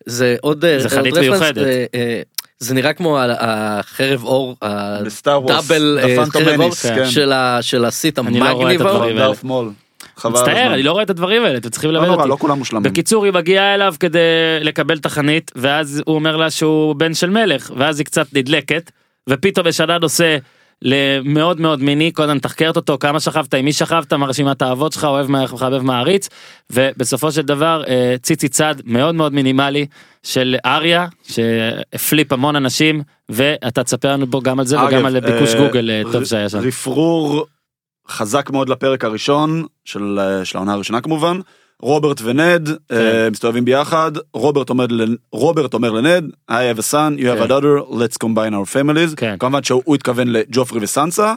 [0.06, 1.68] זה, עוד, זה חנית מיוחדת.
[2.60, 7.06] זה נראה כמו החרב אור, הדאבל אה, חרב אור כן.
[7.62, 8.94] של הסיט לא המגניבו.
[10.26, 10.74] מצטער.
[10.74, 12.30] אני לא רואה את הדברים האלה, אתם צריכים לא ללמד אותי.
[12.30, 12.92] לא כולם מושלמים.
[12.92, 14.20] בקיצור היא מגיעה אליו כדי
[14.62, 18.92] לקבל תחנית ואז הוא אומר לה שהוא בן של מלך ואז היא קצת נדלקת
[19.30, 20.38] ופתאום יש ענן נושא
[20.82, 25.06] למאוד מאוד מיני קודם מתחקרת אותו כמה שכבת עם מי שכבת מה רשימת האהבות שלך
[25.06, 26.30] אוהב מחבב מעריץ
[26.70, 29.86] ובסופו של דבר אה, ציצי צד מאוד מאוד מינימלי
[30.24, 35.20] של אריה שהפליפ המון אנשים ואתה תספר לנו פה גם על זה וגם אגב, על
[35.20, 36.58] ביקוש אה, גוגל אה, טוב שהיה שם.
[36.58, 37.46] רפרור
[38.10, 41.40] חזק מאוד לפרק הראשון של אה, של העונה הראשונה כמובן.
[41.82, 42.96] רוברט ונד כן.
[42.96, 44.86] אה, מסתובבים ביחד רוברט אומר
[45.32, 47.52] רוברט אומר לנד I have a son you have a כן.
[47.52, 49.36] daughter let's combine our families כן.
[49.40, 51.34] כמובן שהוא הוא התכוון לג'ופרי וסנסה.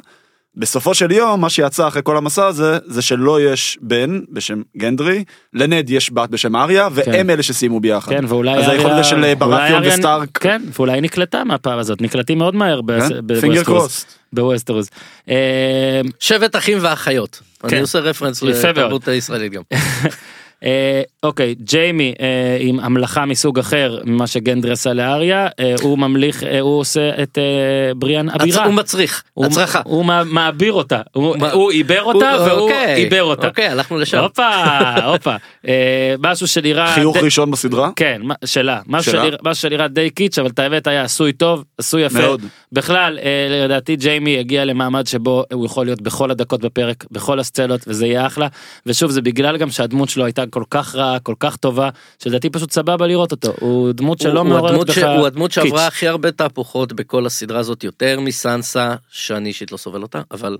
[0.56, 5.24] בסופו של יום מה שיצא אחרי כל המסע הזה זה שלא יש בן בשם גנדרי
[5.54, 8.12] לנד יש בת בשם אריה והם אלה שסיימו ביחד.
[8.12, 10.38] כן ואולי אז היכולת אריה- של אה, אולי ברטיון אריה- וסטארק.
[10.38, 12.80] כן ואולי היא נקלטה מהפעם הזאת נקלטים מאוד מהר
[13.40, 14.06] פינגר בווסטרוס.
[14.32, 14.88] בווסטרוס.
[16.20, 17.40] שבט אחים ואחיות.
[17.62, 17.68] כן.
[17.68, 18.42] אני עושה רפרנס.
[18.42, 19.62] לתרבות הישראלית גם.
[20.64, 22.27] אה, אוקיי ג'יימי אה,
[22.61, 27.38] עם המלאכה מסוג אחר ממה שגנדרי עשה לאריה אה, הוא ממליך אה, הוא עושה את
[27.38, 27.42] אה,
[27.96, 28.64] בריאן אבירה.
[28.64, 29.81] הוא מצריך, הוא- הצרחה.
[29.85, 33.46] הוא מע- מעביר אותה הוא מה- הוא עיבר אותה הוא- והוא אוקיי, עיבר אותה.
[33.48, 34.18] אוקיי, הלכנו לשם.
[34.18, 34.48] הופה
[35.05, 35.37] הופה
[35.68, 37.90] אה, משהו שנראה חיוך די- ראשון בסדרה.
[37.96, 39.22] כן מה- שלה משהו שלה.
[39.22, 42.40] שנראה- משהו שנראה די קיץ' אבל את האמת היה עשוי טוב עשוי יפה מאוד.
[42.72, 43.29] בכלל אה,
[43.64, 48.27] לדעתי ג'יימי הגיע למעמד שבו הוא יכול להיות בכל הדקות בפרק בכל הסצנות וזה יהיה
[48.27, 48.48] אחלה
[48.87, 51.88] ושוב זה בגלל גם שהדמות שלו הייתה כל כך רעה, כל כך טובה,
[52.22, 53.52] שלדעתי פשוט סבבה לראות אותו.
[53.60, 55.86] הוא דמות שלא הוא מעוררת בך ש- הוא הדמות שעברה.
[55.86, 60.56] הכי הרבה תהפוכות בכל הסדרה הזאת, יותר מסנסה, שאני אישית לא סובל אותה, אבל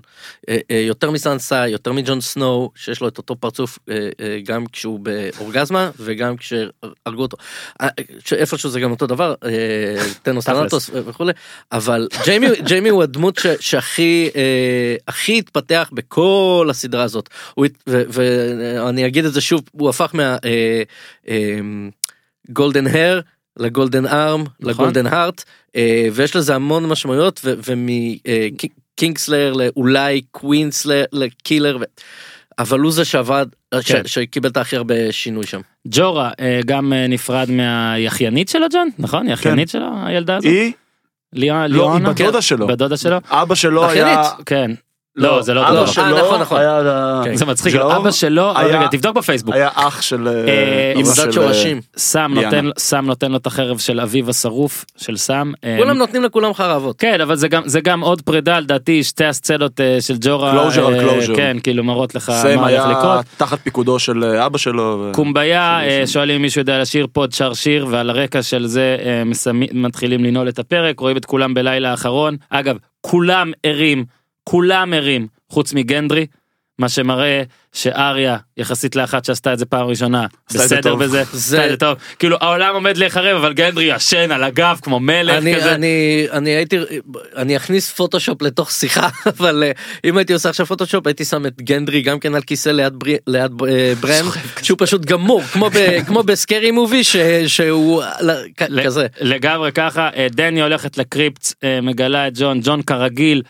[0.49, 4.65] אה, אה, יותר מסנסה, יותר מג'ון סנואו, שיש לו את אותו פרצוף אה, אה, גם
[4.65, 6.71] כשהוא באורגזמה וגם כשהרגו
[7.21, 7.37] אותו.
[7.81, 7.87] אה,
[8.25, 9.49] שאיפשהו זה גם אותו דבר, אה,
[10.23, 10.45] סטניס.
[10.45, 11.31] סטניס וכולי,
[11.71, 14.41] אבל ג'יימי, ג'יימי הוא הדמות ש, שהכי אה,
[15.07, 17.29] הכי התפתח בכל הסדרה הזאת.
[17.53, 20.37] הוא הת- ו- ואני אגיד את זה שוב, הוא הפך מה...
[20.45, 20.83] אה,
[21.27, 21.59] אה,
[22.49, 23.21] golden hair
[23.57, 24.69] ל golden arm נכון.
[24.69, 25.43] ל golden heart
[25.75, 31.77] אה, ויש לזה המון משמעויות ומקינגסלר לאולי קווינסלר לקילר
[32.59, 33.45] אבל הוא זה שעבד
[33.81, 34.01] ש- כן.
[34.05, 35.61] שקיבל את הכי הרבה שינוי שם.
[35.87, 36.31] ג'ורה
[36.65, 40.71] גם נפרד מהיחיינית שלו ג'ון נכון יחיינית שלו הילדה הזאת היא,
[41.33, 41.71] ליאונה כן.
[41.73, 42.09] לא, היא ליאונה?
[42.09, 42.67] בת דודה שלו.
[42.67, 44.21] בת דודה שלו אבא שלו היה...
[44.21, 44.27] אחיינית?
[44.45, 44.71] כן
[45.15, 45.85] לא זה לא אבא.
[45.87, 46.59] שלו אה, נכון, נכון.
[46.59, 47.21] היה...
[47.25, 47.35] כן.
[47.35, 50.27] זה מצחיק אבא שלו רגע תבדוק בפייסבוק היה אח של...
[50.27, 51.81] אה, אמא עבודת של- שורשים.
[51.97, 52.31] סם.
[52.35, 55.51] נותן סם נותן לו את החרב של אביו השרוף של סם.
[55.63, 56.95] אה, כולם נותנים לכולם חרבות.
[56.99, 60.79] כן אבל זה גם זה גם עוד פרידה לדעתי שתי הסצנות אה, של ג'ורה Closure
[60.79, 61.35] על אה, closure.
[61.35, 63.25] כן כאילו מראות לך מה הולך היה לקרות.
[63.37, 65.09] תחת פיקודו של אה, אבא שלו.
[65.13, 69.23] קומביה אה, שואלים אם מישהו יודע לשיר פוד שר שיר ועל הרקע של זה אה,
[69.73, 74.05] מתחילים לנעול את הפרק רואים את כולם בלילה האחרון אגב כולם ערים
[74.43, 76.25] כולם ערים חוץ מגנדרי.
[76.79, 80.95] מה שמראה שאריה יחסית לאחת שעשתה את זה פעם ראשונה בסדר.
[80.95, 85.55] בזה זה- טוב כאילו העולם עומד להיחרב אבל גנדרי ישן על הגב כמו מלך אני,
[85.55, 85.75] כזה.
[85.75, 86.77] אני, אני הייתי,
[87.35, 89.71] אני אכניס פוטושופ לתוך שיחה, אבל אה,
[90.09, 93.15] אם הייתי עושה עכשיו פוטושופ הייתי שם את גנדרי גם כן על כיסא ליד, ברי,
[93.27, 94.25] ליד אה, ברם,
[94.61, 95.77] שהוא פשוט גמור, כמו, ב,
[96.07, 97.15] כמו בסקרי מובי ש,
[97.47, 98.03] שהוא
[98.83, 99.07] כזה.
[99.21, 101.53] לגמרי ככה אה, דני הולכת לקריפט
[101.83, 103.41] מגלה את ג'ון ג'ון כרגיל.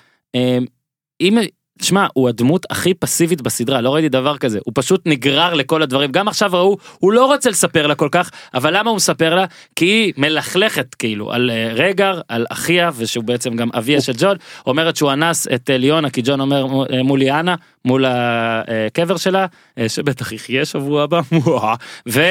[1.21, 1.37] אם
[1.81, 4.59] שמע הוא הדמות הכי פסיבית בסדרה לא ראיתי דבר כזה.
[4.65, 6.11] הוא פשוט נגרר לכל הדברים.
[6.11, 9.45] גם עכשיו ראו הוא לא רוצה לספר לה כל כך אבל למה הוא מספר לה?
[9.75, 14.37] כי היא מלכלכת כאילו על אה, רגר על אחיה ושהוא בעצם גם אביה של ג'ון.
[14.67, 19.45] אומרת שהוא אנס את אה, ליונה כי ג'ון אומר אה, מול ליאנה מול הקבר שלה
[19.87, 21.21] שבטח יחיה שבוע הבא.
[22.13, 22.21] ו...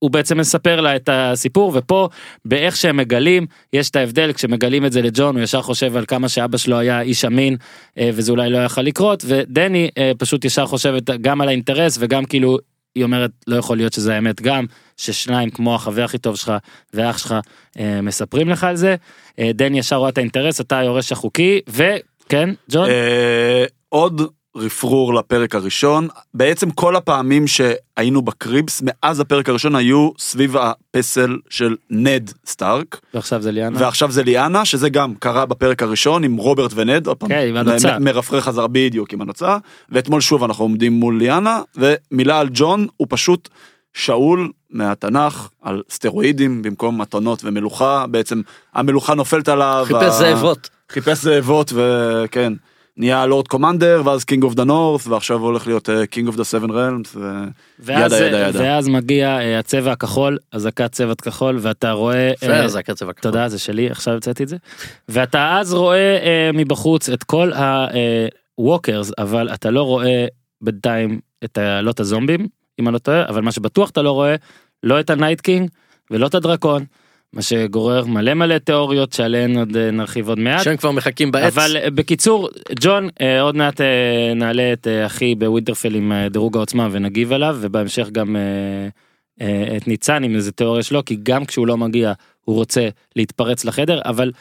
[0.00, 2.08] הוא בעצם מספר לה את הסיפור ופה
[2.44, 6.28] באיך שהם מגלים יש את ההבדל כשמגלים את זה לג'ון הוא ישר חושב על כמה
[6.28, 7.56] שאבא שלו היה איש אמין
[7.98, 12.24] אה, וזה אולי לא יכל לקרות ודני אה, פשוט ישר חושבת גם על האינטרס וגם
[12.24, 12.58] כאילו
[12.94, 16.52] היא אומרת לא יכול להיות שזה האמת גם ששניים כמו החבר הכי טוב שלך
[16.94, 17.34] ואח שלך
[17.78, 18.96] אה, מספרים לך על זה.
[19.40, 22.88] דני ישר רואה את האינטרס אתה היורש החוקי וכן ג'ון?
[23.88, 24.22] עוד
[24.56, 31.76] רפרור לפרק הראשון בעצם כל הפעמים שהיינו בקריפטס מאז הפרק הראשון היו סביב הפסל של
[31.90, 36.70] נד סטארק ועכשיו זה ליאנה ועכשיו זה ליאנה שזה גם קרה בפרק הראשון עם רוברט
[36.74, 37.98] ונד כן, עם הנוצה.
[37.98, 39.56] מ- מרפרר חזר בדיוק עם הנוצה
[39.88, 43.48] ואתמול שוב אנחנו עומדים מול ליאנה ומילה על ג'ון הוא פשוט
[43.94, 48.40] שאול מהתנ"ך על סטרואידים במקום מתנות ומלוכה בעצם
[48.74, 49.84] המלוכה נופלת עליו.
[49.88, 50.70] חיפש ה- זאבות.
[50.92, 52.52] חיפש זאבות וכן
[53.00, 56.44] נהיה lord commander ואז king of the north ועכשיו הוא הולך להיות king of the
[56.44, 57.16] seven realms
[57.78, 58.60] ואז, yada, yada, yada.
[58.60, 63.22] ואז מגיע אה, הצבע הכחול אזעקת צבע כחול ואתה רואה יפה, אה, זה הקצב הכחול.
[63.22, 64.56] תודה זה שלי עכשיו הוצאתי את זה
[65.08, 67.52] ואתה אז רואה אה, מבחוץ את כל
[68.58, 70.26] ה walkers אבל אתה לא רואה
[70.60, 72.46] בינתיים את ה, לא את הזומבים
[72.80, 74.34] אם אני לא טועה אבל מה שבטוח אתה לא רואה
[74.82, 75.70] לא את ה night king
[76.10, 76.84] ולא את הדרקון
[77.32, 80.64] מה שגורר מלא מלא תיאוריות שעליהן עוד אה, נרחיב עוד מעט.
[80.64, 81.56] שהם כבר מחכים בעץ.
[81.56, 82.48] אבל אה, בקיצור
[82.80, 83.80] ג'ון אה, עוד מעט
[84.36, 88.36] נעלה את אחי בווינטרפל עם דירוג העוצמה ונגיב עליו ובהמשך גם
[89.76, 92.12] את ניצן עם איזה תיאוריה שלו כי גם כשהוא לא מגיע
[92.44, 94.32] הוא רוצה להתפרץ לחדר אבל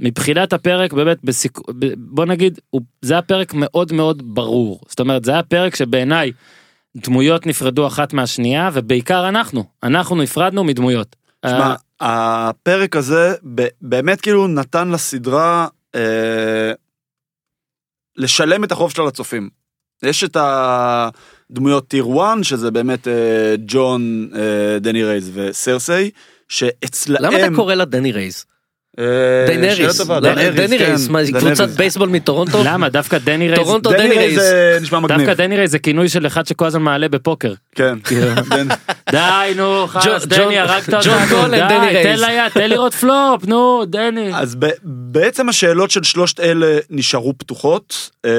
[0.00, 1.52] מבחינת הפרק באמת בסיכ...
[1.78, 2.80] ב- בוא נגיד הוא...
[3.02, 6.32] זה היה פרק מאוד מאוד ברור זאת אומרת זה היה פרק שבעיניי
[6.96, 11.16] דמויות נפרדו אחת מהשנייה ובעיקר אנחנו אנחנו נפרדנו מדמויות.
[11.46, 13.34] שמע, הפרק הזה
[13.82, 16.72] באמת כאילו נתן לסדרה אה,
[18.16, 19.48] לשלם את החוב שלה לצופים.
[20.02, 26.10] יש את הדמויות טיר 1 שזה באמת אה, ג'ון, אה, דני רייז וסרסי,
[26.48, 27.24] שאצלהם...
[27.24, 28.44] למה אתה קורא לה דני raise?
[28.98, 31.08] אה, טובה, לא, כן, דיינריס.
[31.38, 32.62] קבוצת בייסבול מטורונטו?
[32.64, 34.40] למה דווקא דני raise טורונטו מגניב.
[35.08, 37.52] דווקא דני raise זה כינוי של אחד שכל הזמן מעלה בפוקר.
[37.74, 37.98] כן.
[39.10, 42.18] די נו ג'ון- דני הרגת אותנו די תן.
[42.18, 44.30] לה תן לראות פלופ נו דני.
[44.34, 48.10] אז בעצם השאלות של שלושת אלה נשארו פתוחות.
[48.24, 48.30] אה,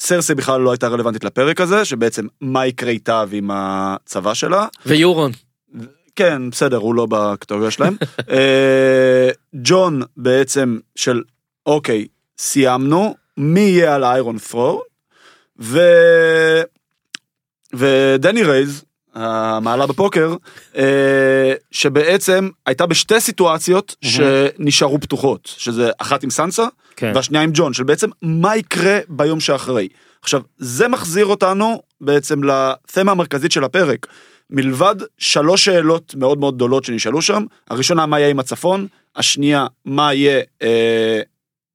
[0.00, 4.66] סרסי בכלל לא הייתה רלוונטית לפרק הזה, שבעצם מה יקרה איתה ועם הצבא שלה.
[4.86, 5.32] ויורון.
[6.16, 7.96] כן, בסדר, הוא לא בקטגוריה שלהם.
[8.30, 11.22] אה, ג'ון בעצם של,
[11.66, 12.06] אוקיי,
[12.38, 14.80] סיימנו, מי יהיה על האיירון ת'רון?
[17.72, 20.34] ודני רייז, המעלה בפוקר,
[20.76, 27.12] אה, שבעצם הייתה בשתי סיטואציות שנשארו פתוחות, שזה אחת עם סנסה, כן.
[27.14, 29.88] והשנייה עם ג'ון, של בעצם מה יקרה ביום שאחרי.
[30.22, 34.06] עכשיו, זה מחזיר אותנו בעצם לתמה המרכזית של הפרק.
[34.50, 40.14] מלבד שלוש שאלות מאוד מאוד גדולות שנשאלו שם, הראשונה, מה יהיה עם הצפון, השנייה, מה
[40.14, 41.20] יהיה אה,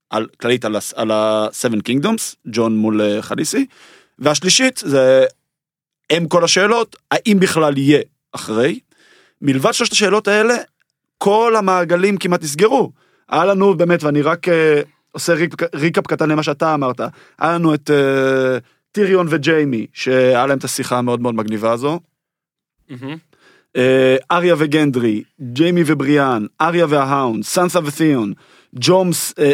[0.09, 3.65] על, כללית על, על ה-Seven Kingdoms, ג'ון מול אה, חליסי,
[4.19, 5.25] והשלישית זה
[6.17, 8.79] אם כל השאלות, האם בכלל יהיה אחרי.
[9.41, 10.55] מלבד שלושת השאלות האלה,
[11.17, 12.91] כל המעגלים כמעט נסגרו.
[13.29, 14.81] היה לנו באמת, ואני רק אה,
[15.11, 17.01] עושה ריק, ריקאפ קטן למה שאתה אמרת,
[17.39, 18.57] היה לנו את אה,
[18.91, 21.99] טיריון וג'יימי, שהיה להם את השיחה המאוד מאוד מגניבה הזו.
[24.31, 28.33] אריה וגנדרי, ג'יימי ובריאן, אריה וההאונד, סנסה ותיאון,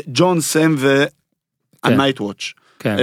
[0.07, 2.53] ג'ון, סם והנייט וואץ'.
[2.79, 2.95] כן.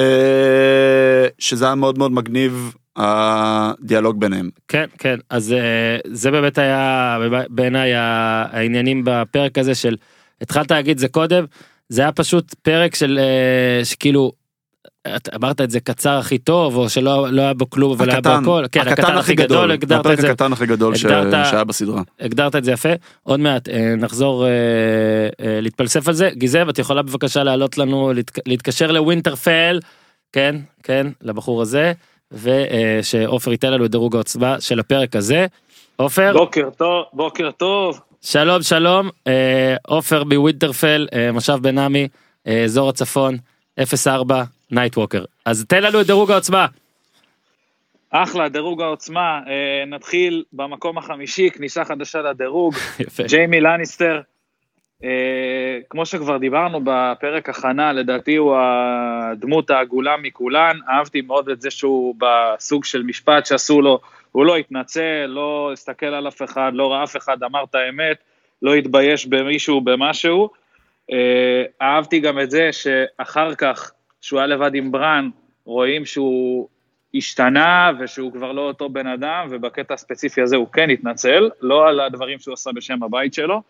[1.38, 4.50] שזה היה מאוד מאוד מגניב הדיאלוג ביניהם.
[4.68, 7.18] כן כן אז אה, זה באמת היה
[7.48, 9.96] בעיניי העניינים בפרק הזה של
[10.40, 11.44] התחלת להגיד זה קודם
[11.88, 14.43] זה היה פשוט פרק של אה, שכאילו.
[15.16, 18.20] את אמרת את זה קצר הכי טוב או שלא לא היה בו כלום אבל היה
[18.20, 18.64] בו הקטן, הכל?
[18.72, 20.30] כן הקטן הכי גדול, הגדרת הפרק את זה.
[20.30, 22.02] הקטן הכי גדול ש- הגדרת- שהיה בסדרה.
[22.20, 22.88] הגדרת את זה יפה.
[23.22, 26.30] עוד מעט אה, נחזור אה, אה, להתפלסף על זה.
[26.32, 29.80] גיזם את יכולה בבקשה לעלות לנו להתק- להתקשר לווינטרפל
[30.32, 31.92] כן כן לבחור הזה
[32.32, 35.46] ושעופר ייתן לנו את דירוג העוצמה של הפרק הזה.
[35.96, 36.32] עופר?
[36.36, 38.00] בוקר טוב, בוקר טוב.
[38.22, 39.08] שלום שלום.
[39.86, 42.08] עופר מווינטרפל מושב בן עמי
[42.64, 43.36] אזור הצפון
[43.94, 46.66] 04 נייטווקר אז תן לנו את דירוג העוצמה.
[48.10, 49.40] אחלה, דירוג העוצמה.
[49.46, 52.74] אה, נתחיל במקום החמישי, כניסה חדשה לדירוג.
[53.00, 53.22] יפה.
[53.22, 54.20] ג'יימי לניסטר.
[55.04, 60.78] אה, כמו שכבר דיברנו בפרק הכנה, לדעתי הוא הדמות העגולה מכולן.
[60.88, 64.00] אהבתי מאוד את זה שהוא בסוג של משפט שעשו לו,
[64.32, 68.16] הוא לא התנצל, לא הסתכל על אף אחד, לא ראה אף אחד, אמר את האמת,
[68.62, 70.50] לא התבייש במישהו, במשהו.
[71.12, 73.92] אה, אהבתי גם את זה שאחר כך,
[74.24, 75.30] שהוא היה לבד עם ברן,
[75.64, 76.68] רואים שהוא
[77.14, 82.00] השתנה ושהוא כבר לא אותו בן אדם, ובקטע הספציפי הזה הוא כן התנצל, לא על
[82.00, 83.62] הדברים שהוא עשה בשם הבית שלו.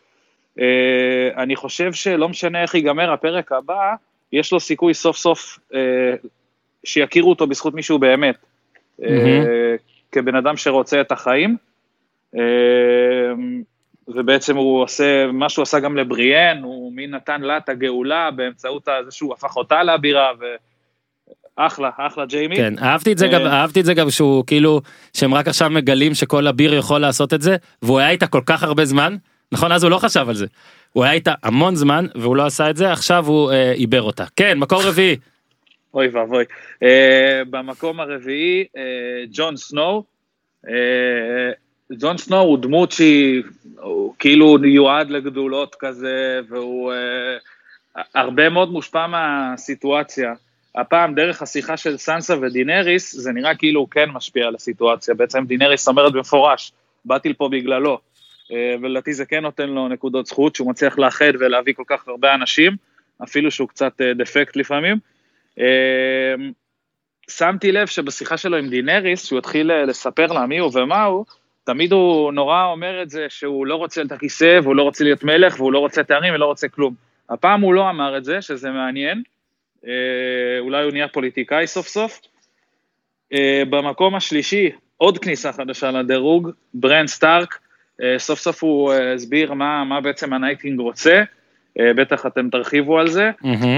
[0.60, 3.94] אה, אני חושב שלא משנה איך ייגמר הפרק הבא,
[4.32, 6.14] יש לו סיכוי סוף סוף אה,
[6.84, 8.36] שיכירו אותו בזכות מישהו באמת.
[9.02, 9.44] אה, מהמם.
[10.12, 11.56] כבן אדם שרוצה את החיים.
[14.08, 18.30] אה, ובעצם הוא עושה, מה שהוא עשה גם לבריאן, הוא מי נתן לה את הגאולה
[18.30, 20.30] באמצעות זה שהוא הפך אותה לאבירה,
[21.58, 22.56] ואחלה, אחלה ג'יימי.
[22.56, 24.80] כן אהבתי את זה אה, גם אהבתי את זה גם שהוא כאילו
[25.12, 28.62] שהם רק עכשיו מגלים שכל אביר יכול לעשות את זה והוא היה איתה כל כך
[28.62, 29.16] הרבה זמן
[29.52, 30.46] נכון אז הוא לא חשב על זה.
[30.92, 34.24] הוא היה איתה המון זמן והוא לא עשה את זה עכשיו הוא אה, עיבר אותה
[34.36, 35.16] כן מקור רביעי
[35.94, 36.44] אוי ואבוי.
[36.74, 36.86] אה,
[37.50, 38.78] במקום הרביעי, אה,
[39.32, 40.04] ג'ון סנואו.
[41.92, 43.42] ג'ון סנואו הוא דמות שהיא,
[43.78, 50.32] הוא כאילו מיועד לגדולות כזה, והוא אה, הרבה מאוד מושפע מהסיטואציה.
[50.74, 55.14] הפעם, דרך השיחה של סנסה ודינריס, זה נראה כאילו הוא כן משפיע על הסיטואציה.
[55.14, 56.72] בעצם דינריס אומרת במפורש,
[57.04, 57.98] באתי לפה בגללו.
[58.48, 58.52] אה,
[58.82, 62.76] ולדעתי זה כן נותן לו נקודות זכות, שהוא מצליח לאחד ולהביא כל כך הרבה אנשים,
[63.22, 64.98] אפילו שהוא קצת אה, דפקט לפעמים.
[65.58, 66.52] אמ,
[67.30, 71.24] שמתי לב שבשיחה שלו עם דינריס, שהוא התחיל אה, לספר לה מי הוא ומה הוא,
[71.64, 75.24] תמיד הוא נורא אומר את זה שהוא לא רוצה את הכיסא, והוא לא רוצה להיות
[75.24, 76.94] מלך, והוא לא רוצה תארים ולא רוצה כלום.
[77.30, 79.22] הפעם הוא לא אמר את זה, שזה מעניין.
[79.86, 79.92] אה,
[80.60, 82.20] אולי הוא נהיה פוליטיקאי סוף סוף.
[83.32, 87.58] אה, במקום השלישי, עוד כניסה חדשה לדירוג, ברן סטארק.
[88.02, 91.22] אה, סוף סוף הוא הסביר מה, מה בעצם הנייט קינג רוצה.
[91.96, 93.30] בטח אתם תרחיבו על זה.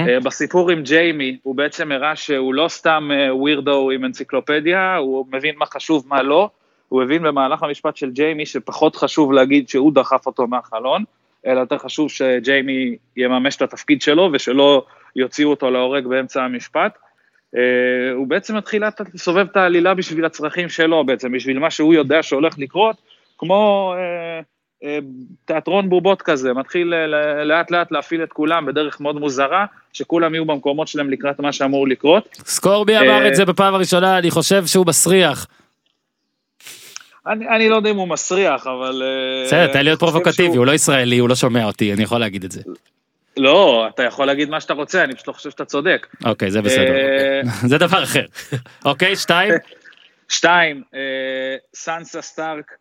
[0.09, 5.55] אה, בסיפור עם ג'יימי, הוא בעצם הראה שהוא לא סתם ווירדו עם אנציקלופדיה, הוא מבין
[5.59, 6.51] מה חשוב, מה לא.
[6.89, 11.05] הוא הבין במהלך המשפט של ג'יימי שפחות חשוב להגיד שהוא דחף אותו מהחלון,
[11.47, 14.85] אלא יותר חשוב שג'יימי יממש את התפקיד שלו ושלא
[15.17, 16.99] יוציאו אותו להורג באמצע המשפט.
[17.57, 18.83] אה, הוא בעצם מתחיל
[19.15, 22.97] לסובב את העלילה בשביל הצרכים שלו בעצם, בשביל מה שהוא יודע שהולך לקרות,
[23.39, 24.41] כמו אה,
[24.85, 24.99] אה,
[25.45, 26.95] תיאטרון בובות כזה, מתחיל
[27.45, 31.89] לאט לאט להפעיל את כולם בדרך מאוד מוזרה, שכולם יהיו במקומות שלהם לקראת מה שאמור
[31.89, 32.29] לקרות.
[32.35, 35.47] סקורבי אמר את זה בפעם הראשונה אני חושב שהוא מסריח.
[37.27, 39.03] אני, אני לא יודע אם הוא מסריח, אבל...
[39.03, 42.21] אה, בסדר תן להיות פרובוקטיבי שהוא- הוא לא ישראלי הוא לא שומע אותי אני יכול
[42.21, 42.61] להגיד את זה.
[43.37, 46.07] לא, אתה יכול להגיד מה שאתה רוצה, אני פשוט לא חושב שאתה צודק.
[46.25, 46.95] אוקיי זה בסדר.
[46.97, 47.69] אה, אוקיי.
[47.71, 48.25] זה דבר אחר.
[48.85, 49.53] אוקיי שתיים.
[50.29, 51.01] שתיים, אה,
[51.75, 52.73] סנסה סטארק,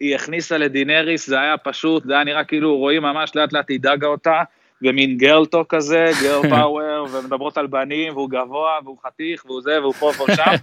[0.00, 3.80] היא הכניסה לדינריס, זה היה פשוט, זה היה נראה כאילו רואים ממש לאט לאט היא
[3.80, 4.42] דגה אותה,
[4.82, 9.92] ומין גרלטו כזה, גרל פאוור, ומדברות על בנים, והוא גבוה, והוא חתיך, והוא זה, והוא
[9.92, 10.54] פה והוא שם,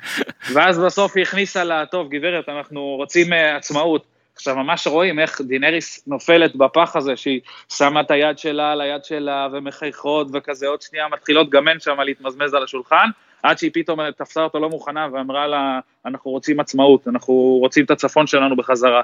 [0.54, 4.06] ואז בסוף היא הכניסה לה, טוב, גברת, אנחנו רוצים אה, עצמאות.
[4.36, 7.39] עכשיו, ממש רואים איך דינריס נופלת בפח הזה, שהיא
[7.78, 11.99] שמה את היד שלה על היד שלה, ומחייכות, וכזה עוד שנייה מתחילות גם הן שם
[11.99, 13.09] להתמזמז על השולחן,
[13.43, 17.91] עד שהיא פתאום תפסה אותו לא מוכנה ואמרה לה, אנחנו רוצים עצמאות, אנחנו רוצים את
[17.91, 19.01] הצפון שלנו בחזרה.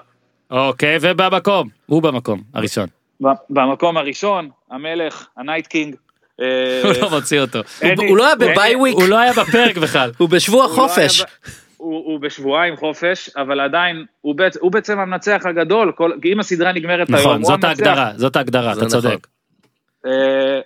[0.52, 3.01] אוקיי, ובמקום, הוא במקום הראשון.
[3.50, 5.96] במקום הראשון, המלך, הנייט קינג.
[6.42, 7.60] אה, הוא לא מוציא אותו.
[7.98, 10.12] הוא לא היה ב bye week, הוא לא היה בפרק בכלל.
[10.20, 11.24] הוא בשבוע לא חופש.
[11.78, 16.74] הוא, בשבועיים חופש, אבל עדיין, הוא, בעצ, הוא בעצם המנצח הגדול, כל, כי אם הסדרה
[16.74, 17.64] נגמרת היום, נכון, זאת.
[17.64, 19.02] ההגדרה, זאת ההגדרה, זה אתה נכון.
[19.02, 19.28] צודק.
[20.06, 20.60] אה,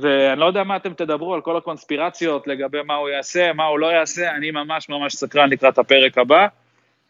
[0.00, 3.78] ואני לא יודע מה אתם תדברו על כל הקונספירציות לגבי מה הוא יעשה, מה הוא
[3.78, 6.46] לא יעשה, אני ממש ממש סקרן לקראת הפרק הבא.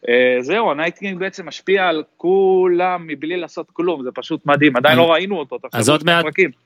[0.09, 5.11] אה, זהו, הנייטקינג בעצם משפיע על כולם מבלי לעשות כלום, זה פשוט מדהים, עדיין לא
[5.11, 6.25] ראינו אותו, אז עוד מעט-.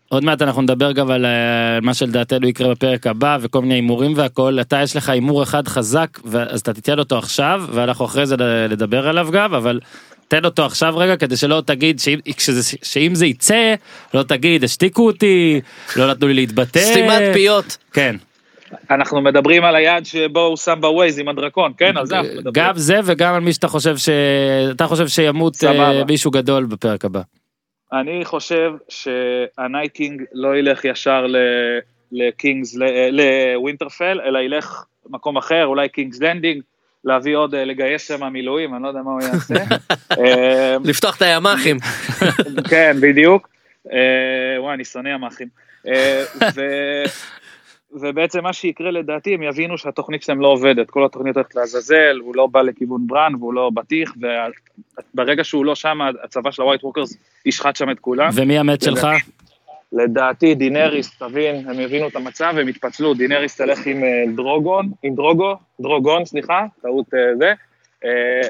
[0.10, 4.14] עוד מעט אנחנו נדבר גם על אה, מה שלדעתנו יקרה בפרק הבא וכל מיני הימורים
[4.16, 8.36] והכל אתה יש לך הימור אחד חזק אז אתה תיתן אותו עכשיו ואנחנו אחרי זה
[8.70, 9.80] לדבר עליו גם אבל
[10.28, 13.74] תן אותו עכשיו רגע כדי שלא תגיד שאם, כשזה, שאם זה יצא
[14.14, 15.62] לא תגיד השתיקו אותי
[15.96, 17.78] לא נתנו לי להתבטא סתימת פיות.
[17.94, 18.16] כן
[18.92, 21.98] אנחנו מדברים על היעד שבו הוא שם בווייז עם הדרקון, כן?
[21.98, 22.54] על זה אנחנו מדברים.
[22.54, 25.92] גם זה וגם על מי שאתה חושב שאתה חושב שימות סבבה.
[25.92, 27.22] אה, מישהו גדול בפרק הבא.
[27.94, 31.38] אני חושב שהנייטקינג לא ילך ישר ל-
[32.12, 33.20] לקינגס, ל-
[33.56, 36.62] לווינטרפל, אלא ילך מקום אחר, אולי קינגס לנדינג,
[37.06, 39.54] להביא עוד, אה, לגייס שם מילואים, אני לא יודע מה הוא יעשה.
[40.20, 41.78] אה, לפתוח את הימ"חים.
[42.70, 43.50] כן, בדיוק.
[43.92, 43.98] אה,
[44.62, 45.48] וואי, אני שונא ימ"חים.
[47.94, 52.36] ובעצם מה שיקרה לדעתי, הם יבינו שהתוכנית שלהם לא עובדת, כל התוכנית הולכת לעזאזל, הוא
[52.36, 54.14] לא בא לכיוון ברן והוא לא בטיח,
[55.14, 58.30] וברגע שהוא לא שם, הצבא של ה White Walkers ישחט שם את כולם.
[58.34, 59.08] ומי המת שלך?
[59.94, 65.16] לדעתי דינריס, תבין, הם יבינו את המצב, הם יתפצלו, דינריס תלך עם אה, דרוגון, עם
[65.16, 67.54] דרוגו, דרוגון, סליחה, טעות אה, זה,
[68.06, 68.50] אה,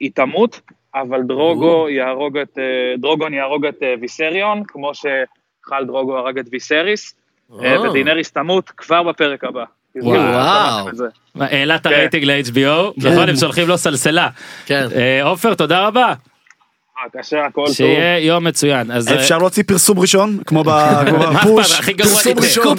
[0.00, 0.60] היא תמות,
[0.94, 2.58] אבל דרוגו יהרוג את,
[2.98, 7.14] דרוגון יהרוג את ויסריון, כמו שחל דרוגו הרג את ויסריס,
[7.64, 7.80] אה.
[7.80, 9.64] ודינריס תמות כבר בפרק הבא.
[9.96, 10.88] וואו.
[10.92, 11.04] זה.
[11.34, 11.92] מה, העלה את כן.
[11.92, 14.28] הרייטינג ל-HBO, נכון הם שולחים לו סלסלה.
[14.66, 14.86] כן.
[14.96, 16.12] אה, עופר תודה רבה,
[17.04, 17.74] בבקשה, הכל טוב.
[17.74, 18.90] שיהיה יום מצוין.
[18.90, 20.38] אז, אה, אפשר להוציא פרסום ראשון?
[20.46, 21.80] כמו בפוש?
[21.96, 22.76] פרסום ראשון.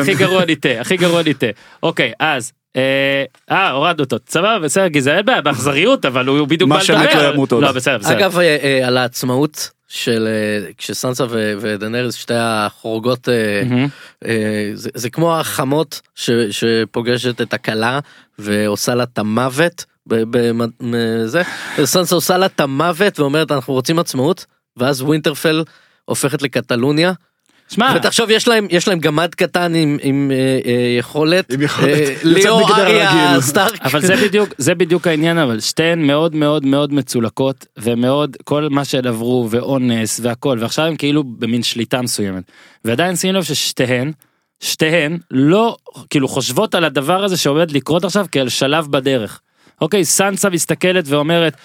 [0.00, 1.46] הכי גרוע ניטה, הכי גרוע ניטה.
[1.82, 6.70] אוקיי, אז, אה, אה, הורדנו אותו, סבבה, בסדר, גזע, אין בעיה, באכזריות, אבל הוא בדיוק
[6.70, 7.14] מה שמת.
[7.14, 7.62] לא ימות עוד.
[7.62, 8.18] לא, בסדר, בסדר.
[8.18, 10.28] אגב אה, אה, על העצמאות של
[10.78, 13.28] כשסנסה ו- ודנריס שתי החורגות
[14.74, 18.00] זה, זה כמו החמות ש, שפוגשת את הכלה
[18.38, 19.84] ועושה לה את המוות.
[20.08, 20.52] ב- ב-
[20.82, 21.42] מ- זה,
[21.84, 24.46] סנסה עושה לה את המוות ואומרת אנחנו רוצים עצמאות
[24.76, 25.64] ואז ווינטרפל
[26.04, 27.12] הופכת לקטלוניה
[27.68, 31.88] שמע, ותחשוב יש להם יש להם גמד קטן עם, עם אה, אה, יכולת, עם יכולת.
[31.92, 33.40] אה, ליאור אריה.
[33.40, 38.68] סטארק אבל זה בדיוק, זה בדיוק העניין, אבל שתיהן מאוד מאוד מאוד מצולקות, ומאוד, כל
[38.70, 42.44] מה שהן עברו, ואונס, והכל, ועכשיו הן כאילו במין שליטה מסוימת.
[42.84, 44.12] ועדיין שים לב ששתיהן,
[44.60, 45.76] שתיהן לא,
[46.10, 49.40] כאילו חושבות על הדבר הזה שעומד לקרות עכשיו כאל שלב בדרך.
[49.80, 51.56] אוקיי, סנסה מסתכלת ואומרת,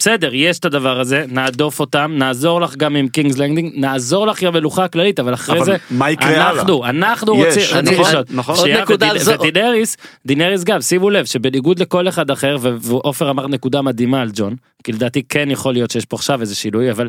[0.00, 4.42] בסדר, יש את הדבר הזה, נהדוף אותם, נעזור לך גם עם קינגס לנדינג, נעזור לך
[4.42, 6.50] עם המלוכה הכללית, אבל אחרי אבל זה, מה יקרה הלאה?
[6.50, 8.24] אנחנו, אנחנו יש, רוצים, אני- רוצים לשאול.
[8.30, 8.54] נכון.
[8.56, 9.96] עוד נקודה על זה- ודינריס,
[10.26, 14.92] דינריס גם, שימו לב שבניגוד לכל אחד אחר, ועופר אמר נקודה מדהימה על ג'ון, כי
[14.92, 17.08] לדעתי כן יכול להיות שיש פה עכשיו איזה שינוי, אבל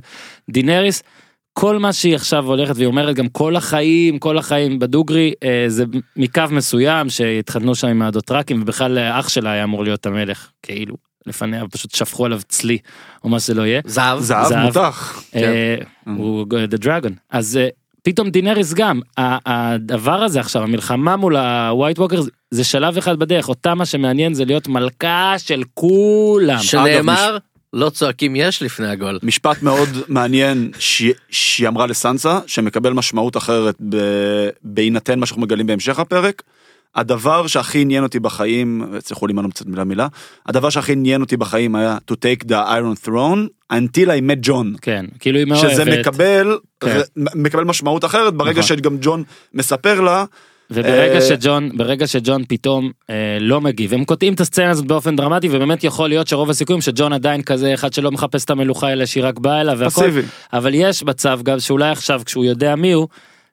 [0.49, 1.03] דינריס,
[1.53, 5.83] כל מה שהיא עכשיו הולכת והיא אומרת גם כל החיים כל החיים בדות'ראקי אה, זה
[6.15, 10.95] מקו מסוים שהתחתנו שם עם הדוטרקים ובכלל אה, אח שלה היה אמור להיות המלך כאילו
[11.25, 12.77] לפניה פשוט שפכו עליו צלי
[13.23, 13.81] או מה שזה לא יהיה.
[13.85, 14.59] זהב זהב זהב.
[14.65, 15.23] מותח.
[15.35, 16.45] אה, הוא
[16.75, 17.67] The Dragon אז אה,
[18.03, 19.37] פתאום דינריס גם ה-
[19.73, 24.45] הדבר הזה עכשיו המלחמה מול הווייט ווקר זה שלב אחד בדרך אותה מה שמעניין זה
[24.45, 26.59] להיות מלכה של כולם.
[26.59, 27.37] שנאמר
[27.73, 29.19] לא צועקים יש לפני הגול.
[29.23, 35.67] משפט מאוד מעניין ש- שהיא אמרה לסנסה, שמקבל משמעות אחרת ב- בהינתן מה שאנחנו מגלים
[35.67, 36.41] בהמשך הפרק.
[36.95, 40.07] הדבר שהכי עניין אותי בחיים, תצטרכו להימנע קצת מילה מילה,
[40.45, 44.77] הדבר שהכי עניין אותי בחיים היה to take the iron throne until I met John.
[44.81, 45.71] כן כאילו היא מאוהבת.
[45.71, 46.99] שזה מקבל, כן.
[47.15, 48.63] מקבל משמעות אחרת ברגע נכון.
[48.63, 49.23] שגם ג'ון
[49.53, 50.25] מספר לה,
[50.71, 55.15] וברגע אה, שג'ון ברגע שג'ון פתאום אה, לא מגיב הם קוטעים את הסצנה הזאת באופן
[55.15, 59.05] דרמטי ובאמת יכול להיות שרוב הסיכויים שג'ון עדיין כזה אחד שלא מחפש את המלוכה אלא
[59.05, 60.09] שהיא רק באה אליו והכל.
[60.53, 63.07] אבל יש מצב גם שאולי עכשיו כשהוא יודע מי הוא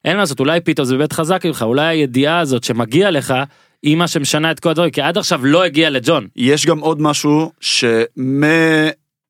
[0.05, 3.34] אין מה לעשות אולי פתאום זה באמת חזק ממך אולי הידיעה הזאת שמגיע לך
[3.82, 7.03] היא מה שמשנה את כל הדברים כי עד עכשיו לא הגיע לג'ון יש גם עוד
[7.03, 7.53] משהו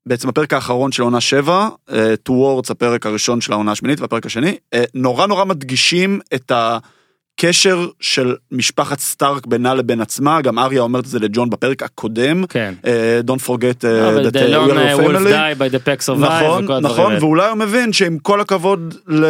[0.09, 4.57] בעצם הפרק האחרון של עונה 7, אה, Towards הפרק הראשון של העונה השמינית והפרק השני,
[4.75, 11.05] אה, נורא נורא מדגישים את הקשר של משפחת סטארק בינה לבין עצמה, גם אריה אומרת
[11.05, 12.75] את זה לג'ון בפרק הקודם, כן.
[12.87, 15.31] אה, Don't forget אבל that the uh, we are wolf family.
[15.31, 17.17] die by the pack survive נכון, נכון.
[17.21, 19.25] ואולי הוא מבין שעם כל הכבוד ל...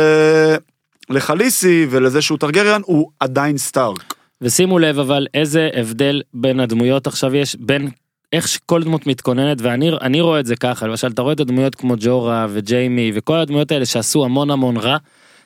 [1.10, 4.14] לחליסי ולזה שהוא טרגריאן, הוא עדיין סטארק.
[4.40, 7.88] ושימו לב אבל איזה הבדל בין הדמויות עכשיו יש בין
[8.32, 11.74] איך שכל דמות מתכוננת ואני אני רואה את זה ככה למשל אתה רואה את הדמויות
[11.74, 14.96] כמו ג'ורה וג'יימי וכל הדמויות האלה שעשו המון המון רע.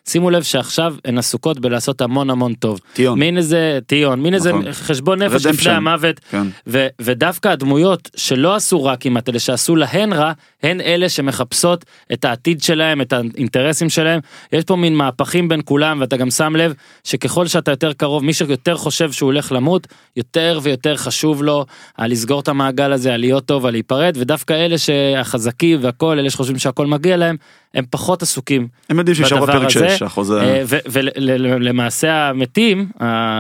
[0.09, 2.81] שימו לב שעכשיו הן עסוקות בלעשות המון המון טוב.
[2.93, 3.19] טיון.
[3.19, 4.73] מין איזה טיון מין איזה נכון.
[4.73, 5.73] חשבון נפש לפני.
[5.73, 6.47] המוות כן.
[6.67, 10.33] ו- ודווקא הדמויות שלא עשו רע כמעט אלה שעשו להן רע
[10.63, 14.21] הן אלה שמחפשות את העתיד שלהם את האינטרסים שלהם
[14.53, 18.33] יש פה מין מהפכים בין כולם ואתה גם שם לב שככל שאתה יותר קרוב מי
[18.33, 19.87] שיותר חושב שהוא הולך למות
[20.17, 24.53] יותר ויותר חשוב לו על לסגור את המעגל הזה על להיות טוב על להיפרד ודווקא
[24.53, 27.37] אלה שהחזקים והכל אלה שחושבים שהכל מגיע להם
[27.75, 30.41] הם פחות עסוקים הם יודעים שישאר בדבר בפרק הזה, 6, החוזה...
[30.41, 32.89] אה, ולמעשה המתים,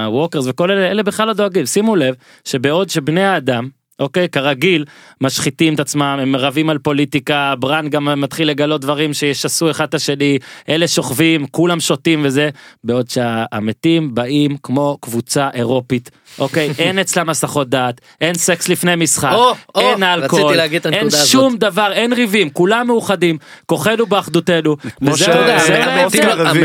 [0.06, 1.66] הווקרס וכל אלה, אלה בכלל לא דואגים.
[1.66, 2.14] שימו לב
[2.44, 3.68] שבעוד שבני האדם,
[3.98, 4.84] אוקיי, כרגיל,
[5.20, 9.94] משחיתים את עצמם, הם רבים על פוליטיקה, ברן גם מתחיל לגלות דברים שישסו אחד את
[9.94, 10.38] השני,
[10.68, 12.50] אלה שוכבים, כולם שותים וזה,
[12.84, 19.30] בעוד שהמתים באים כמו קבוצה אירופית, אוקיי, אין אצלם הסחות דעת, אין סקס לפני משחק,
[19.34, 20.54] או, או, אין אלכוהול,
[20.92, 21.00] אין.
[21.26, 24.76] שום דבר, אין ריבים, כולם מאוחדים, כוחנו באחדותנו.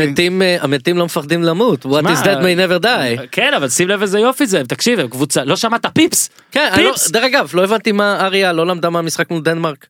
[0.08, 2.86] המתים- אה, המתים לא מפחדים למות what is that may never die.
[3.32, 6.70] כן אבל שים לב איזה יופי זה תקשיב הם קבוצה לא שמעת פיפס כן,
[7.08, 9.86] לא- דרך אגב לא הבנתי מה אריה לא למדה מהמשחק מול דנמרק.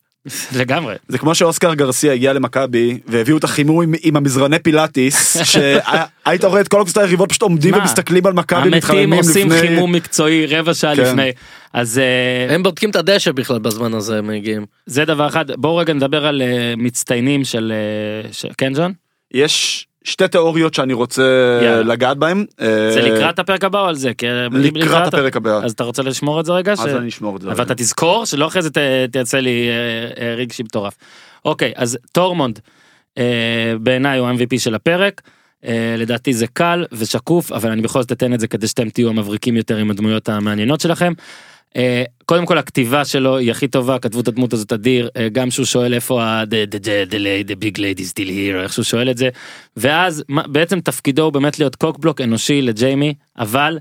[0.55, 6.43] לגמרי זה כמו שאוסקר גרסיה הגיע למכבי והביאו את החימום עם, עם המזרני פילאטיס שהיית
[6.43, 7.77] רואה את כל הקבוצת היריבות פשוט עומדים מה?
[7.79, 11.01] ומסתכלים על מכבי המתים מתחממים עושים לפני חימום מקצועי רבע שעה כן.
[11.01, 11.31] לפני
[11.73, 14.65] אז אה, הם בודקים את הדשא בכלל בזמן הזה הם מגיעים.
[14.85, 18.93] זה דבר אחד בואו רגע נדבר על אה, מצטיינים של אה, של- כן ג'ון
[19.33, 21.23] יש שתי תיאוריות שאני רוצה
[21.63, 21.81] יאללה.
[21.93, 22.45] לגעת בהם
[22.93, 26.39] זה לקראת הפרק הבא או על זה אה, לקראת הפרק הבא אז אתה רוצה לשמור
[26.39, 28.69] את זה רגע ש- אז אני אשמור את זה אבל אתה תזכור שלא אחרי זה
[28.69, 28.77] ת-
[29.11, 30.93] תייצא לי אה, אה, רגשי מטורף.
[31.45, 32.59] אוקיי אז טורמונד
[33.17, 33.23] אה,
[33.79, 35.21] בעיניי הוא MVP של הפרק.
[35.65, 39.09] אה, לדעתי זה קל ושקוף אבל אני בכל זאת אתן את זה כדי שאתם תהיו
[39.09, 41.13] המבריקים יותר עם הדמויות המעניינות שלכם.
[41.75, 45.51] אה, קודם כל הכתיבה שלו היא הכי טובה כתבו את הדמות הזאת אדיר אה, גם
[45.51, 48.85] שהוא שואל איפה ה- the, the, the, the, the big lady still here איך שהוא
[48.85, 49.29] שואל את זה.
[49.77, 53.79] ואז בעצם תפקידו הוא באמת להיות cockblock אנושי לג'יימי אבל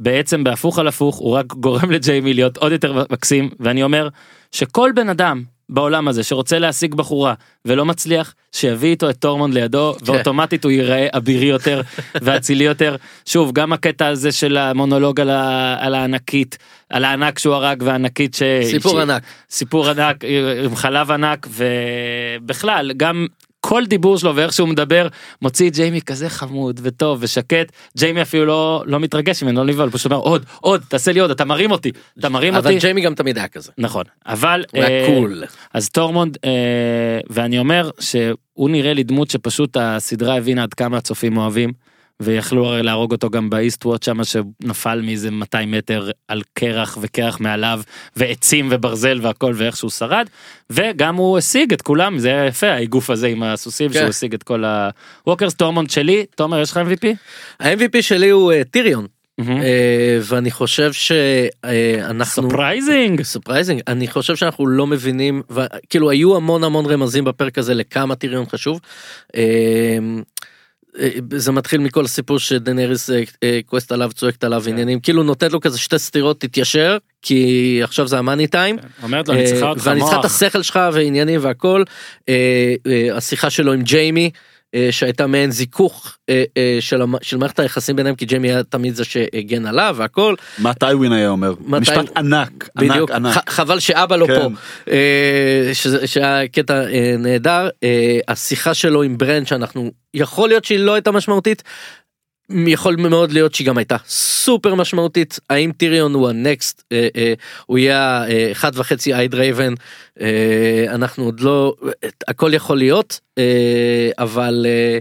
[0.00, 4.08] בעצם בהפוך על הפוך הוא רק גורם לג'יימי להיות עוד יותר מקסים ואני אומר
[4.52, 9.94] שכל בן אדם בעולם הזה שרוצה להשיג בחורה ולא מצליח שיביא איתו את טורמונד לידו
[10.02, 11.80] ואוטומטית הוא ייראה אבירי יותר
[12.22, 12.96] ואצילי יותר
[13.26, 16.58] שוב גם הקטע הזה של המונולוג על, ה, על הענקית
[16.90, 18.42] על הענק שהוא הרג והענקית ש...
[18.70, 19.02] סיפור ש...
[19.02, 19.22] ענק.
[19.50, 20.24] סיפור ענק
[20.64, 23.26] עם חלב ענק ובכלל גם
[23.68, 25.08] כל דיבור שלו ואיך שהוא מדבר
[25.42, 29.90] מוציא את ג'יימי כזה חמוד וטוב ושקט ג'יימי אפילו לא לא מתרגש ממנו לא נבהל
[29.90, 33.00] פשוט אומר עוד עוד תעשה לי עוד אתה מרים אותי אתה מרים אבל אותי ג'יימי
[33.00, 33.72] גם תמיד היה כזה.
[33.78, 35.44] נכון אבל אה, cool.
[35.74, 36.50] אז טורמונד אה,
[37.30, 41.72] ואני אומר שהוא נראה לי דמות שפשוט הסדרה הבינה עד כמה הצופים אוהבים
[42.20, 47.80] ויכלו הרי להרוג אותו גם באיסטוואץ' שמה שנפל מאיזה 200 מטר על קרח וקרח מעליו
[48.16, 50.26] ועצים וברזל והכל ואיך שהוא שרד
[50.70, 53.98] וגם הוא השיג את כולם זה היה יפה האיגוף הזה עם הסוסים כן.
[53.98, 54.64] שהוא השיג את כל
[55.26, 57.06] ה walkers טורמונד שלי תומר יש לך MVP?
[57.60, 59.06] ה-MVP שלי הוא אה, טיריון
[59.38, 59.60] מהמם.
[59.60, 65.42] אה, ואני חושב שאנחנו surprising surprising אני חושב שאנחנו לא מבינים
[65.88, 68.80] כאילו היו המון המון רמזים בפרק הזה לכמה טיריון חשוב.
[69.36, 69.98] אה,
[71.30, 75.60] זה מתחיל מכל הסיפור שדאינריז אה, אה, כועסת עליו צועקת עליו עניינים כאילו נותנת לו
[75.60, 78.76] כזה שתי סטירות תתיישר כי עכשיו זה ה money time.
[79.02, 81.82] אומרת לו אני צריכה אה, אותך ואני צריכה את השכל שלך ועניינים והכל
[82.28, 84.30] אה, אה, השיחה שלו עם ג'יימי.
[84.76, 88.62] אה, שהייתה מעין זיכוך אה, אה, של, המ- של מערכת היחסים ביניהם כי ג'יימי היה
[88.62, 90.34] תמיד זה שהגן עליו והכל.
[90.58, 91.54] מה טיווין היה אומר.
[91.60, 93.10] מה משפט טי- ענק בדיוק.
[93.10, 93.26] ענק.
[93.36, 94.34] ענק ח- חבל שאבא לא כן.
[94.40, 94.48] פה
[95.74, 96.82] שזה- שהיה קטע
[97.18, 97.68] נהדר.
[98.28, 101.62] השיחה שלו עם ברן שאנחנו יכול להיות שהיא לא הייתה משמעותית.
[102.50, 105.38] יכול מאוד להיות שהיא גם הייתה סופר משמעותית.
[105.50, 107.34] האם טיריון הוא הנקסט אה, אה,
[107.66, 109.74] הוא יהיה אה, אחד וחצי אייד רייבן
[110.20, 111.74] אה, אנחנו עוד לא
[112.28, 114.98] הכל יכול להיות אה, אבל אה,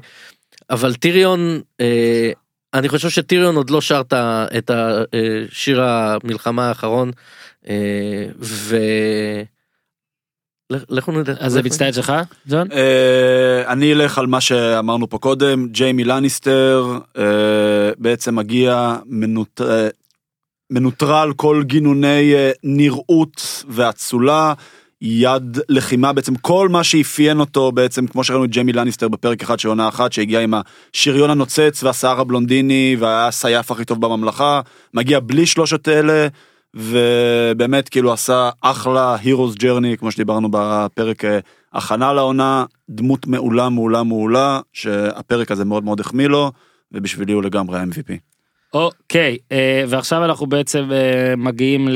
[0.69, 2.31] אבל טיריון אה,
[2.73, 4.13] אני חושב שטיריון עוד לא שר את
[4.57, 7.11] את השיר המלחמה האחרון
[7.69, 8.77] אה, ו...
[10.69, 11.33] לכ- לכו נדע.
[11.39, 12.13] אז זה מצטייד שלך
[12.47, 12.67] ג'ון?
[12.71, 16.85] אה, אני אלך על מה שאמרנו פה קודם ג'יימי לניסטר
[17.17, 17.23] אה,
[17.97, 18.95] בעצם מגיע
[19.61, 19.87] אה,
[20.69, 24.53] מנוטרל כל גינוני נראות ואצולה
[25.01, 29.59] יד לחימה בעצם כל מה שאפיין אותו בעצם כמו שראינו את ג'יימי לניסטר בפרק אחד
[29.59, 30.53] של עונה אחת שהגיע עם
[30.93, 34.61] השריון הנוצץ והשיער הבלונדיני והיה הסייף הכי טוב בממלכה
[34.93, 36.27] מגיע בלי שלושת אלה
[36.75, 41.39] ובאמת כאילו עשה אחלה הירוס ג'רני כמו שדיברנו בפרק אה,
[41.73, 46.51] הכנה לעונה דמות מעולה מעולה מעולה שהפרק הזה מאוד מאוד החמיא לו
[46.91, 48.13] ובשבילי הוא לגמרי ה-MVP.
[48.73, 51.87] אוקיי, אה, ועכשיו אנחנו בעצם אה, מגיעים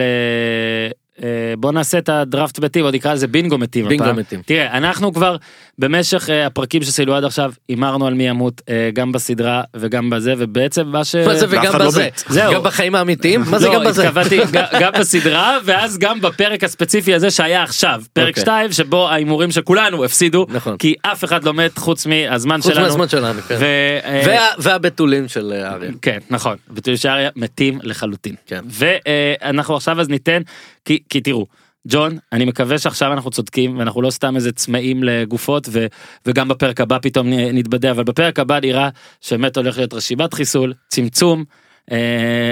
[1.58, 4.16] בוא נעשה את הדראפט מתים, עוד נקרא לזה בינגו מתים בינגו הפעם.
[4.16, 4.41] מתים.
[4.45, 5.36] תראה, אנחנו כבר
[5.80, 10.34] במשך אה, הפרקים שסיימו עד עכשיו, הימרנו על מי ימות אה, גם בסדרה וגם בזה,
[10.38, 11.16] ובעצם מה ש...
[11.16, 12.06] מה זה וגם לא בזה?
[12.06, 12.24] מת.
[12.30, 12.54] זהו.
[12.54, 13.41] גם בחיים האמיתיים?
[13.50, 14.04] מה זה לא, גם בזה?
[14.04, 18.41] התכוונתי ג- גם בסדרה ואז גם בפרק הספציפי הזה שהיה עכשיו פרק אוקיי.
[18.43, 20.78] 2 שבו ההימורים של כולנו הפסידו נכון.
[20.78, 22.86] כי אף אחד לא מת חוץ מהזמן חוץ שלנו.
[22.86, 23.56] מהזמן שלנו, כן.
[23.60, 23.64] ו-
[24.06, 25.91] אה, וה- והבתולים של אריה.
[26.02, 28.60] כן נכון בתולי שאריה מתים לחלוטין כן.
[28.70, 30.41] ואנחנו עכשיו אז ניתן
[30.86, 31.39] כי כי תראו.
[31.88, 35.86] ג'ון אני מקווה שעכשיו אנחנו צודקים ואנחנו לא סתם איזה צמאים לגופות ו,
[36.25, 38.89] וגם בפרק הבא פתאום נתבדה אבל בפרק הבא נראה
[39.21, 41.43] שבאמת הולך להיות רשימת חיסול צמצום.
[41.91, 41.97] אה,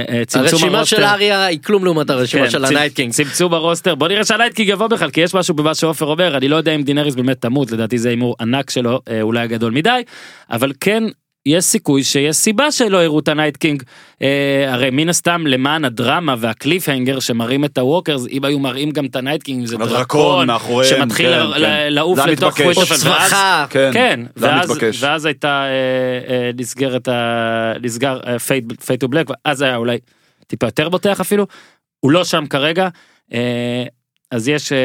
[0.09, 0.86] אה, הרשימה.
[0.86, 3.14] של אריה היא כלום לעומת הרשימה כן, של צ- ה Night King.
[3.13, 6.38] צמצום הרוסטר בוא נראה שה Night King יבוא בכלל כי יש משהו במה שעופר אומר
[6.38, 9.71] אני לא יודע אם דאינריז באמת תמות לדעתי זה הימור ענק שלו אה, אולי גדול
[9.73, 10.01] מדי
[10.51, 11.03] אבל כן
[11.48, 13.84] יש סיכוי שיש סיבה שלא הראו את ה Night King
[14.22, 18.91] אה, הרי מן הסתם למען הדרמה וה cliffhanger שמראים את ה walkers אם היו מראים
[18.91, 21.62] גם את ה Night King זה דרקון מאחוריהם, שמתחיל כן, ל- כן.
[21.62, 22.78] ל- לעוף לתוך מתבקש.
[22.78, 23.66] או צווחה.
[23.70, 25.04] כן, כן, ואז, מתבקש.
[25.04, 27.74] ואז הייתה אה, אה, נסגרת ה...
[27.82, 28.20] נסגר
[28.86, 29.98] fade to black, אז היה אולי
[30.48, 31.48] טיפה יותר בוטח אפילו,
[32.00, 32.88] הוא לא שם כרגע,
[33.34, 33.84] אה,
[34.32, 34.78] אז יש אה,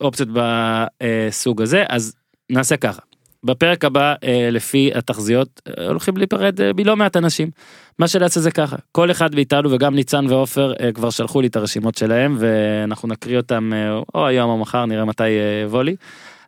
[0.00, 2.14] אופציות בסוג הזה, אז
[2.50, 3.02] נעשה ככה.
[3.46, 7.50] בפרק הבא אה, לפי התחזיות אה, הולכים להיפרד אה, מלא מעט אנשים.
[7.98, 11.56] מה שנעשה זה ככה כל אחד מאיתנו וגם ניצן ועופר אה, כבר שלחו לי את
[11.56, 15.96] הרשימות שלהם ואנחנו נקריא אותם אה, או היום או מחר נראה מתי אה, יבוא לי.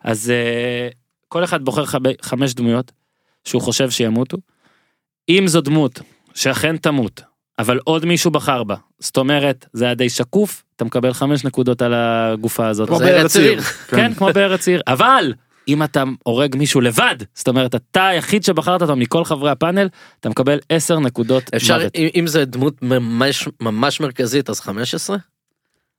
[0.04, 0.88] אז אה,
[1.28, 2.92] כל אחד בוחר חב- חמש דמויות
[3.44, 4.36] שהוא חושב שימותו.
[5.28, 6.00] אם זו דמות
[6.34, 7.22] שאכן תמות
[7.58, 11.82] אבל עוד מישהו בחר בה זאת אומרת זה היה די שקוף אתה מקבל חמש נקודות
[11.82, 12.88] על הגופה הזאת.
[12.88, 13.50] כמו בארץ ארץ עיר.
[13.50, 13.60] עיר.
[13.88, 15.32] כן כמו בארץ עיר אבל
[15.68, 19.88] אם אתה הורג מישהו לבד זאת אומרת אתה היחיד שבחרת אותו מכל חברי הפאנל
[20.20, 21.94] אתה מקבל 10 נקודות אפשר, מוות.
[21.94, 25.16] אם אם זה דמות ממש ממש מרכזית אז 15?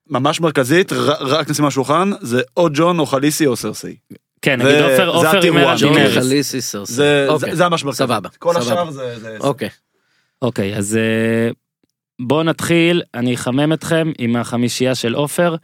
[0.09, 0.95] ממש מרכזית ר-
[1.27, 3.95] רק נשים על השולחן זה או ג'ון או חליסי או סרסי.
[4.41, 5.39] כן זה- נגיד עופר עופר.
[5.79, 6.13] ג'ון דינריס.
[6.17, 6.93] חליסי סרסי.
[6.93, 7.49] זה אוקיי.
[7.51, 7.97] זה- זה ממש מרכזי.
[7.97, 8.65] סבבה, כל סבבה.
[8.65, 9.69] השאר זה זה- אוקיי.
[10.41, 11.51] אוקיי אז אה,
[12.21, 15.55] בואו נתחיל אני אחמם אתכם עם החמישייה של עופר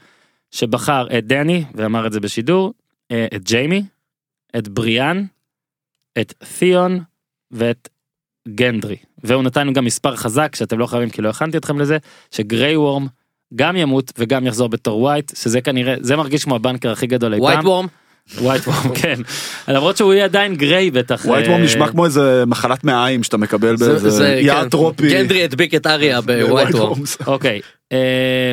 [0.52, 2.74] שבחר את דני ואמר את זה בשידור
[3.12, 3.84] אה, את ג'יימי
[4.58, 5.24] את בריאן
[6.22, 7.00] את תיאון
[7.52, 7.90] ואת
[8.48, 11.98] גנדרי והוא נתן גם מספר חזק שאתם לא חייבים כי לא הכנתי אתכם לזה
[12.32, 13.08] שגריי וורם
[13.56, 17.40] גם ימות וגם יחזור בתור wight שזה כנראה זה מרגיש כמו הבנקר הכי גדול איי
[17.40, 17.68] ווייט פעם.
[17.68, 17.88] וורם?
[18.38, 19.16] ווייט וורם כן
[19.68, 23.38] למרות שהוא יהיה עדיין גריי בטח ווייט אה, וורם נשמע כמו איזה מחלת מעיים שאתה
[23.38, 24.70] מקבל זה- באיזה זה- יעד כן.
[24.70, 25.10] טרופי.
[25.10, 27.02] גנדרי הדביק את אריה ב White Worm.
[27.28, 28.52] אוקיי אה,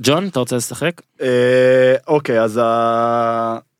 [0.00, 1.26] ג'ון אתה רוצה לשחק אה,
[2.08, 2.60] אוקיי אז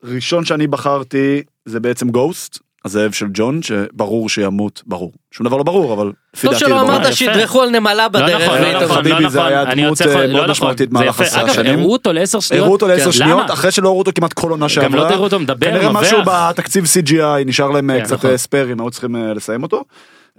[0.03, 5.63] הראשון שאני בחרתי זה בעצם גוסט הזאב של ג'ון שברור שימות ברור שום דבר לא
[5.63, 6.89] ברור אבל לפי טוב דעתי שלא זה ברור.
[6.95, 7.13] אמרת יפה.
[7.15, 8.41] שידרכו על נמלה לא בדרך.
[8.41, 10.41] נכון, לא נכון, חביבי, לא זה נכון, היה אני דמות, רוצה, אה, יכול- מאוד לא
[10.41, 11.21] נכון, משמעותית זה במהלך.
[11.21, 11.79] עשרה אגב, שנים.
[11.79, 13.13] הראו אותו לעשר שניות, הראו אותו לעשר למה?
[13.13, 14.89] שניות אחרי שלא הראו אותו כמעט כל עונה שעברה.
[14.89, 15.99] גם לא תראו אותו מדבר, כנראה מבח.
[16.01, 18.29] משהו בתקציב CGI נשאר להם אה, כן, קצת נכון.
[18.29, 19.83] אה, ספיירים היו צריכים אה, לסיים אותו.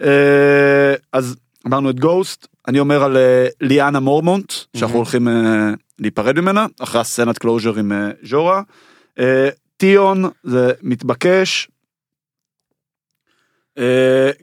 [0.03, 0.09] אה,
[1.13, 6.67] אז אמרנו את גוסט אני אומר על אה, ליאנה מורמונט שאנחנו הולכים אה, להיפרד ממנה
[6.81, 8.63] אחרי הסצנת closure עם אה, ג'ורה.
[9.77, 11.69] תיאון זה מתבקש.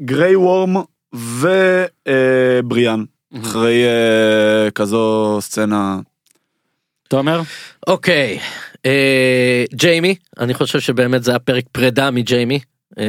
[0.01, 0.75] גריי וורם
[1.13, 3.03] ובריאן
[3.41, 3.83] אחרי
[4.75, 5.99] כזו סצנה
[7.07, 7.41] תומר
[7.87, 8.39] אוקיי.
[9.73, 12.59] ג'יימי, אני חושב שבאמת זה היה פרק פרידה מג'יימי.
[12.99, 13.05] אה,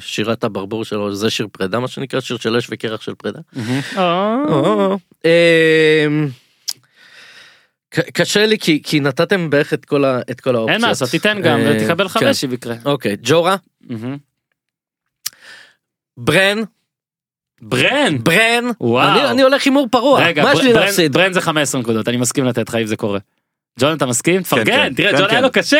[0.00, 3.38] שירת הברבור שלו זה שיר פרידה מה שנקרא שיר של אש וקרח של פרידה.
[3.96, 4.94] אה,
[6.06, 6.28] אמ,
[8.12, 10.74] קשה לי כי כי נתתם בערך את כל ה- את כל האופציות.
[10.74, 12.20] אין מה לעשות תיתן גם אה, ותקבל כן.
[12.20, 12.74] חמש אם יקרה.
[12.84, 13.56] אוקיי ג'ורה.
[16.16, 16.62] ברן
[17.62, 19.08] ברן ברן וואו.
[19.20, 21.12] אני אני הולך הימור פרוע רגע מה יש לי ברן- להפסיד.
[21.12, 23.18] ברן זה 15 נקודות אני מסכים לתת לך אם זה קורה.
[23.80, 24.42] ג'ון אתה מסכים?
[24.42, 24.94] תפרגן כן.
[24.94, 25.42] תראה כן, ג'ון היה כן.
[25.42, 25.78] לו קשה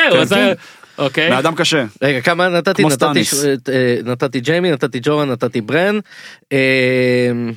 [0.99, 1.84] אוקיי מאדם קשה.
[2.03, 3.44] רגע כמה נתתי כמו נתתי סטאניס.
[3.44, 5.99] אה, נתתי ג'יימי נתתי ג'ורה נתתי ברן.
[6.53, 7.53] אמ,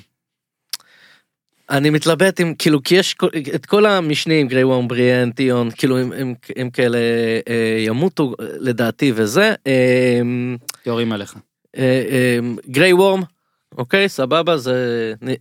[1.70, 3.16] אני מתלבט עם כאילו כי יש
[3.56, 6.98] את כל המשנים גריי וורם בריאן תיאון כאילו הם, הם, הם כאלה
[7.50, 9.54] אה, ימותו לדעתי וזה.
[9.66, 11.36] אמ, יורים עליך.
[11.78, 12.04] אה,
[12.40, 13.22] אמ, גריי וורם
[13.78, 14.74] אוקיי סבבה זה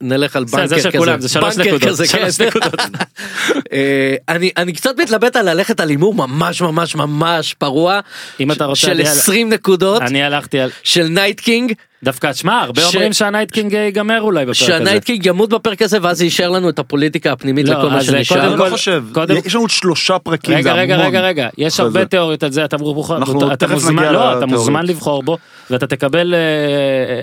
[0.00, 0.90] נלך על זה- בנקר זה כזה.
[0.90, 2.46] של כולם, זה שלוש נקודות, שלוש כן.
[2.46, 2.74] נקודות.
[3.72, 8.00] אה, אני אני קצת מתלבט על ללכת על הימור ממש ממש ממש פרוע
[8.40, 11.72] אם אתה רוצה, של אני- 20 נקודות אני הלכתי על של Night King
[12.05, 14.64] דווקא שמע הרבה ש- אומרים שה Night King אה, ייגמר אולי בפרק הזה.
[14.66, 17.98] שה Night King ימות בפרק הזה ואז יישאר לנו את הפוליטיקה הפנימית לא, לכל מה
[17.98, 18.36] אז זה שנשאר.
[18.36, 21.07] קודם אני כל- לא חושב, קודם- יש לנו עוד שלושה פרקים, רגע זה רגע המון.
[21.07, 22.07] רגע רגע יש אחרי הרבה זה.
[22.07, 24.46] תיאוריות על זה אתה אנחנו אתה תכף מוזמן לא אתה.
[24.46, 25.38] מוזמן לבחור בו
[25.70, 26.34] ואתה תקבל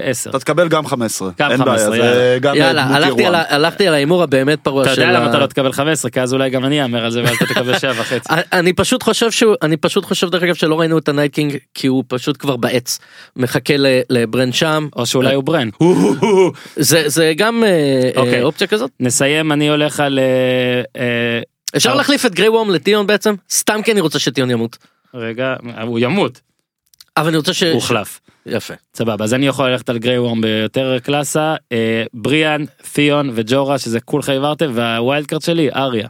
[0.04, 3.36] 10 אתה תקבל גם 15, גם אין 15, בעיה, זה גם יאללה דמות הלכתי על
[3.36, 3.38] אירוע.
[3.50, 6.22] ה- הלכתי על ההימור הבאמת פרוע אתה של יודע למה אתה לא תקבל 15 כי
[6.22, 8.30] אז אולי גם אני אאמר על זה ואז אתה תקבל 7 וחצי.
[8.54, 11.58] אני פשוט חושב שהוא אני פשוט חושב דרך אגב שלא ראינו את ה Night King
[11.74, 13.00] כי הוא פשוט כבר בעץ
[13.36, 15.70] מחכה ל- לברן שם או שאולי הוא ברן.
[16.76, 18.42] זה זה גם אה, אה, אוקיי.
[18.42, 21.42] אופציה כזאת נסיים אני הולך על אה,
[21.76, 21.96] אפשר.
[21.96, 24.78] להחליף את גריי וורם לתיאון בעצם סתם כי אני רוצה שתיאון ימות
[25.14, 26.42] רגע הוא ימות
[27.18, 27.64] אבל אני רוצה ש...
[27.64, 28.20] הוחלף.
[28.46, 32.64] יפה סבבה אז אני יכול ללכת על גריי וורם ביותר קלאסה אה, בריאן
[32.94, 36.08] תיאון וג'ורה שזה כולכם העברתם וה wild card שלי אריה.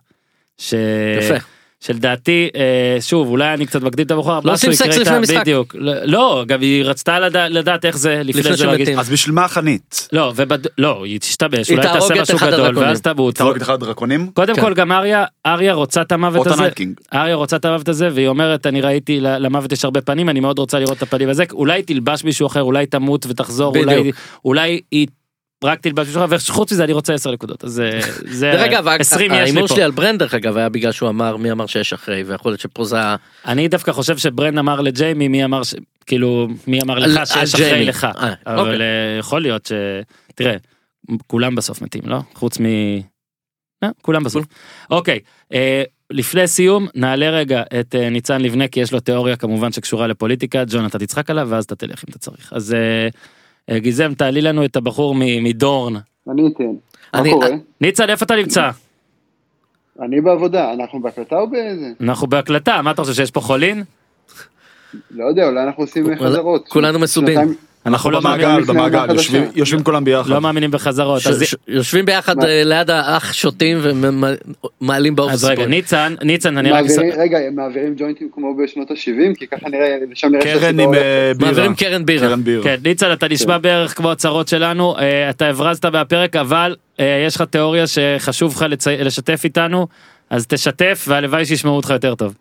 [0.57, 0.73] ש...
[1.19, 1.56] יפה.
[1.79, 5.41] שלדעתי אה, שוב אולי אני קצת מקדים את הבחור לא עושים סקס לפני משחק.
[5.41, 8.89] בדיוק לא, לא גם היא רצתה לדע, לדעת איך זה לפני לפני זה להגיד.
[8.99, 10.07] אז בשביל מה החנית?
[10.13, 10.59] לא ובד...
[10.77, 12.89] לא היא תשתבש אולי תעשה את משהו גדול הדרקונים.
[12.89, 13.35] ואז תמות.
[13.35, 14.31] תהרוג את אחד הדרקונים?
[14.33, 14.61] קודם כן.
[14.61, 16.69] כל גם אריה אריה רוצה את המוות הזה.
[17.13, 20.59] אריה רוצה את המוות הזה והיא אומרת אני ראיתי למוות יש הרבה פנים אני מאוד
[20.59, 23.77] רוצה לראות את הפנים הזה אולי תלבש מישהו אחר אולי תמות ותחזור.
[23.77, 24.11] אולי
[24.45, 25.07] אולי היא
[25.63, 29.31] רק תלבש אחר וחוץ מזה אני רוצה 10 נקודות אז זה- זה דרך אגב 20
[29.31, 29.73] יש לי ההימור פה.
[29.73, 32.59] שלי על ברן דרך אגב היה בגלל שהוא אמר מי אמר שיש אחרי ויכול להיות
[32.61, 32.97] שפה זה
[33.45, 35.73] אני דווקא חושב שברן אמר לג'יימי מי אמר ש...
[36.05, 37.85] כאילו מי אמר לך שיש אחרי.
[37.85, 38.73] לך אה, אבל אוקיי.
[38.81, 39.71] אה, יכול להיות ש...
[40.35, 40.55] תראה
[41.27, 42.65] כולם בסוף מתים לא חוץ מ...
[43.81, 44.45] לא, כולם בסוף.
[44.89, 45.19] אוקיי
[45.53, 50.07] אה, לפני סיום נעלה רגע את אה, ניצן לבנה כי יש לו תיאוריה כמובן שקשורה
[50.07, 53.07] לפוליטיקה ג'ון אתה תצחק עליו ואז אתה תלך אם אתה צריך אז אה, אה,
[53.71, 55.93] גיזם תעלי לנו את הבחור מדורן
[56.29, 56.63] אני אתן.
[57.13, 57.47] מה אני- קורה?
[57.81, 58.69] ניצן איפה אתה נמצא
[60.01, 61.85] אני בעבודה, אנחנו בהקלטה או באיזה?
[62.01, 63.83] אנחנו בהקלטה מה אתה חושב שיש פה חולין
[65.11, 66.67] לא יודע, אולי אנחנו עושים חזרות.
[66.67, 67.39] כולנו מסובים.
[67.87, 69.51] אנחנו לא במעגל, במעגל, יושבים-.
[69.55, 70.29] יושבים כולם ביחד.
[70.29, 72.45] לא מאמינים בחזרות ש- אז ש- יושבים ביחד מה?
[72.47, 73.77] אה, ליד האח שותים
[74.81, 78.91] ומעלים באופס אז רגע ניצן ניצן אני רק מעבירים- רגע, הם מעבירים ג'וינטים כמו בשנות
[78.91, 79.35] ה-70?
[79.39, 80.93] כי ככה נראה, לשם נראה קרן עם.
[80.93, 80.99] אה,
[81.37, 81.51] בירה.
[81.51, 82.27] מעבירים קרן בירה.
[82.27, 82.63] קרן בירה.
[82.63, 86.75] כן, ניצן, אתה נשמע בערך כמו הצהרות שלנו, אה, אתה הברזת מהפרק, אבל
[87.27, 88.65] יש לך תיאוריה שחשוב לך
[88.99, 89.87] לשתף איתנו,
[90.29, 92.33] אז תשתף, והלוואי שישמעו אותך יותר טוב.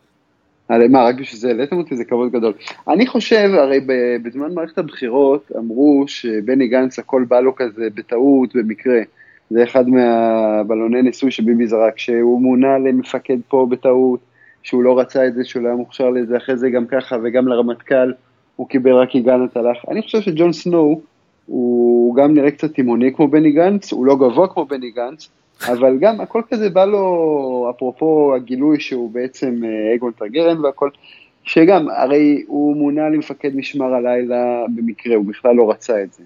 [0.68, 2.52] הרי מה, רק בשביל זה העליתם אותי, זה כבוד גדול.
[2.88, 3.80] אני חושב, הרי
[4.22, 9.00] בזמן מערכת הבחירות אמרו שבני גנץ הכל בא לו כזה בטעות, במקרה.
[9.50, 14.20] זה אחד מהבלוני ניסוי שביבי זרק, שהוא מונה למפקד פה בטעות,
[14.62, 17.48] שהוא לא רצה את זה, שהוא לא היה מוכשר לזה, אחרי זה גם ככה, וגם
[17.48, 18.12] לרמטכ"ל,
[18.56, 19.76] הוא קיבל רק כי גנץ הלך.
[19.90, 21.00] אני חושב שג'ון סנואו,
[21.46, 25.28] הוא גם נראה קצת תמוני כמו בני גנץ, הוא לא גבוה כמו בני גנץ,
[25.64, 30.90] אבל גם הכל כזה בא לו, אפרופו הגילוי שהוא בעצם אה, אגון טארגריין והכל,
[31.42, 36.22] שגם, הרי הוא מונה למפקד משמר הלילה במקרה, הוא בכלל לא רצה את זה.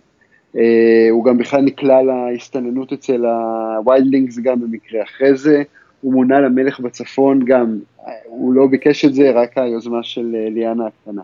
[0.56, 5.62] אה, הוא גם בכלל נקלע להסתננות אצל ה wildlings גם במקרה אחרי זה,
[6.00, 7.78] הוא מונה למלך בצפון גם,
[8.26, 11.22] הוא לא ביקש את זה, רק היוזמה של אה, ליאנה הקטנה.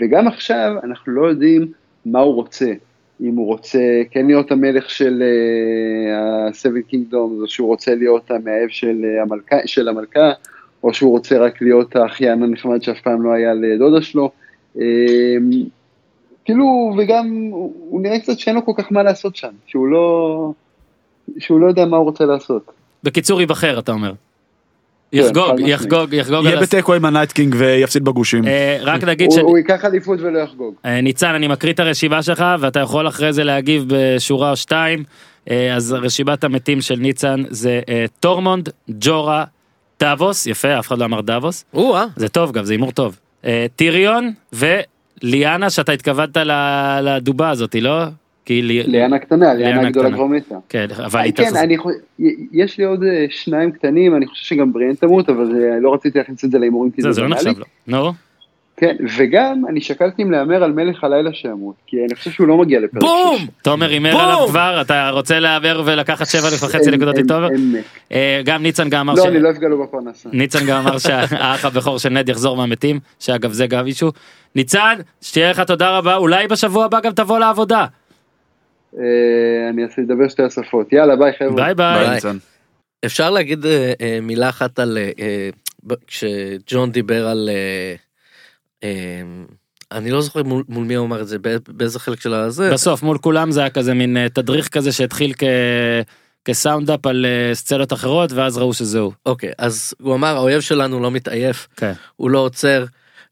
[0.00, 1.66] וגם עכשיו אנחנו לא יודעים
[2.06, 2.72] מה הוא רוצה,
[3.20, 5.22] אם הוא רוצה כן להיות המלך של
[6.12, 10.32] ה-Seven Kingdoms, או שהוא רוצה להיות המאהב של, אה, המלכה, של המלכה,
[10.82, 14.30] או שהוא רוצה רק להיות האחיין הנחמד שאף פעם לא היה לדודה שלו.
[14.80, 14.84] אה,
[16.44, 20.52] כאילו, וגם הוא נראה קצת שאין לו כל כך מה לעשות שם, שהוא לא,
[21.38, 22.72] שהוא לא יודע מה הוא רוצה לעשות.
[23.04, 24.12] בקיצור, ייבחר, אתה אומר.
[25.12, 25.60] כן, יחגוג.
[25.60, 26.44] יחגוג, יחגוג.
[26.44, 28.46] יהיה בתיקו עם ה Night King ויפסיד בגושים.
[28.46, 29.38] אה, רק נגיד ש...
[29.38, 30.74] הוא ייקח אליפות ולא יחגוג.
[30.84, 35.04] אה, ניצן, אני מקריא את הרשימה שלך, ואתה יכול אחרי זה להגיב בשורה או שתיים.
[35.50, 37.80] אה, אז רשימת המתים של ניצן זה
[38.20, 39.44] טורמונד, ג'ורה,
[40.00, 41.64] דאבוס, יפה, אף אחד לא אמר דאבוס.
[42.16, 43.18] זה טוב גם, זה הימור טוב.
[43.76, 48.02] טיריון וליאנה, שאתה התכוונת ל- לדובה הזאתי, לא?
[48.46, 48.82] כי לי...
[48.82, 50.10] ליאנה קטנה, ליאנה הגדולה.
[50.12, 50.54] כבר מתה.
[50.68, 51.60] כן, אבל היא כן, תחזור.
[51.60, 51.96] אני חושב,
[52.52, 56.18] יש לי עוד אה, שניים קטנים, אני חושב שגם בריאן תמות, אבל זה- לא רציתי
[56.18, 57.28] להכניס את זה להימורים כי זה, זה לא.
[57.28, 57.64] נחשב לו.
[57.86, 58.12] נו,
[58.76, 62.56] כן, וגם אני שקלתי אם להמר על מלך הלילה שימות, כי אני חושב שהוא לא
[62.56, 63.36] מגיע לפרק בום!
[63.62, 64.20] תומר הימר!
[64.20, 67.14] עליו כבר, אתה רוצה להמר ולקחת שבע וחצי אין- נקודות.
[68.12, 69.26] אה, גם ניצן גם אמר לא, ש...
[69.26, 70.28] אני לא אפגע לו בפרנסה.
[70.32, 74.12] ניצן גם אמר שהאח הבכור של נד יחזור מהמתים, שאגב זה גם אישו.
[74.56, 77.86] ניצן, שתהיה לך תודה רבה, אולי בשבוע הבא גם תבוא לעבודה.
[78.98, 80.92] אה, אני אעשה לדבר שתי השפות.
[80.92, 81.54] יאללה, ביי חבר'ה.
[81.54, 82.18] ביי ביי.
[83.06, 84.98] אפשר להגיד אה, אה, מילה אחת על
[86.06, 87.50] כשג'ון דיבר על
[89.92, 92.70] אני לא זוכר מול, מול מי הוא אמר את זה, בא- באיזה חלק של הזה.
[92.72, 95.44] בסוף מול כולם זה היה כזה מין תדריך כזה שהתחיל כ...
[96.44, 99.12] כ sound up על סצנות אחרות ואז ראו שזהו.
[99.26, 101.92] אוקיי, אז הוא אמר האויב שלנו לא מתעייף, כן.
[102.16, 102.84] הוא לא עוצר,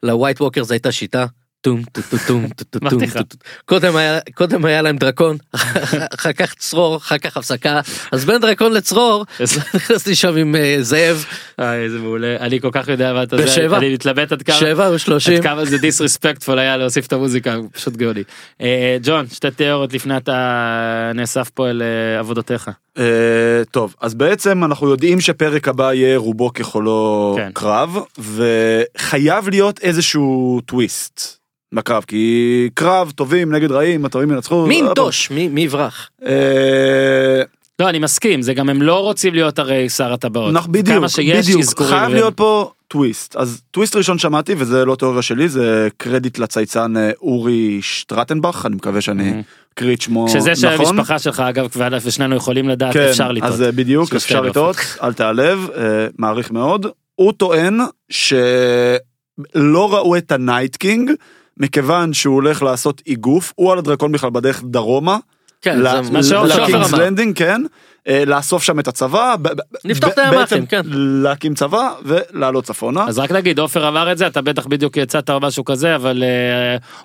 [0.02, 1.26] ל white walkers הייתה שיטה.
[1.64, 3.16] טום טו טו טום טו טו טום אמרתי לך.
[3.16, 3.36] טו טו.
[3.64, 5.36] קודם היה קודם היה להם דרקון
[6.14, 7.80] אחר כך צרור אחר כך הפסקה
[8.12, 9.24] אז בין דרקון לצרור
[9.74, 11.24] נכנסתי שם עם אה, זאב
[11.58, 13.76] איזה מעולה אני כל כך יודע מה אתה יודע.
[13.76, 18.22] אני מתלבט עד כמה שבע עד כמה זה disrespectful היה להוסיף את המוזיקה פשוט גאוני.
[18.60, 22.70] אה, ג'ון שתי תיאוריות לפני אתה נאסף פה אל אה, עבודותיך.
[23.70, 27.50] טוב, אז בעצם אנחנו יודעים שפרק הבא יהיה רובו ככולו כן.
[27.54, 31.44] קרב, וחייב להיות איזשהו טוויסט
[31.74, 34.66] בקרב, כי קרב טובים נגד רעים, הטובים ינצחו.
[34.66, 37.42] מי ינטוש מי מי יברח אה,
[37.78, 40.66] לא אני מסכים זה גם הם לא רוצים להיות הרי שר הטבעות.
[40.68, 41.92] בדיוק, כמה שיש בדיוק, אזכורים.
[41.92, 43.36] חייב להיות פה טוויסט.
[43.36, 48.74] אז טוויסט ראשון שמעתי, וזה לא תיאוריה שלי, זה קרדיט לצייצן אה, אורי שטרטנבך, אני
[48.74, 49.42] מקווה שאני.
[49.74, 50.86] אקריא את שמו שזה של נכון.
[50.86, 51.68] המשפחה שלך אגב
[52.04, 53.52] ושנינו יכולים לדעת כן, אפשר לטעות.
[53.52, 56.86] אז אה, בדיוק, אפשר לטעות, אל תיעלב, אה, מעריך מאוד.
[57.14, 61.10] הוא טוען שלא ראו את ה night king,
[61.60, 65.16] מכיוון שהוא הולך לעשות איגוף, הוא על הדרקון בכלל בדרך דרומה,
[65.62, 66.44] כן ל- זה מה.
[66.46, 67.62] לקינגס לנדינג, כן,
[68.08, 69.34] אה, לאסוף שם את הצבא,
[69.84, 70.80] לפתוח את הימ"חים, כן.
[70.94, 73.04] להקים צבא ולעלות צפונה.
[73.08, 76.24] אז רק נגיד עופר אמר את זה אתה בטח בדיוק יצאת או משהו כזה אבל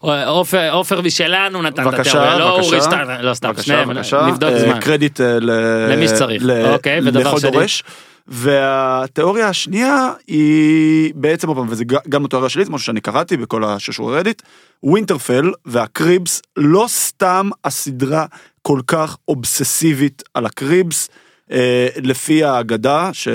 [0.03, 2.49] אה, עופר עופר משלנו נתן את התיאוריה לא.
[2.59, 4.79] אורי שטרן לא סתם בבקשה, שניהם בבקשה, נבדוק אה, זמן.
[4.79, 5.51] קרדיט אה, ל-
[5.93, 6.43] למי שצריך.
[6.45, 7.49] ל- אוקיי, ודבר לכל שני?
[8.29, 13.63] והתיאוריה השנייה היא בעצם, עוד פעם, וזה גם התיאוריה שלי, זה משהו שאני קראתי בכל
[13.63, 14.41] הששור רדיט,
[14.83, 18.25] ווינטרפל והקריבס, לא סתם הסדרה
[18.61, 21.09] כל כך אובססיבית על הקריבס,
[21.51, 23.27] אה, לפי האגדה, ש...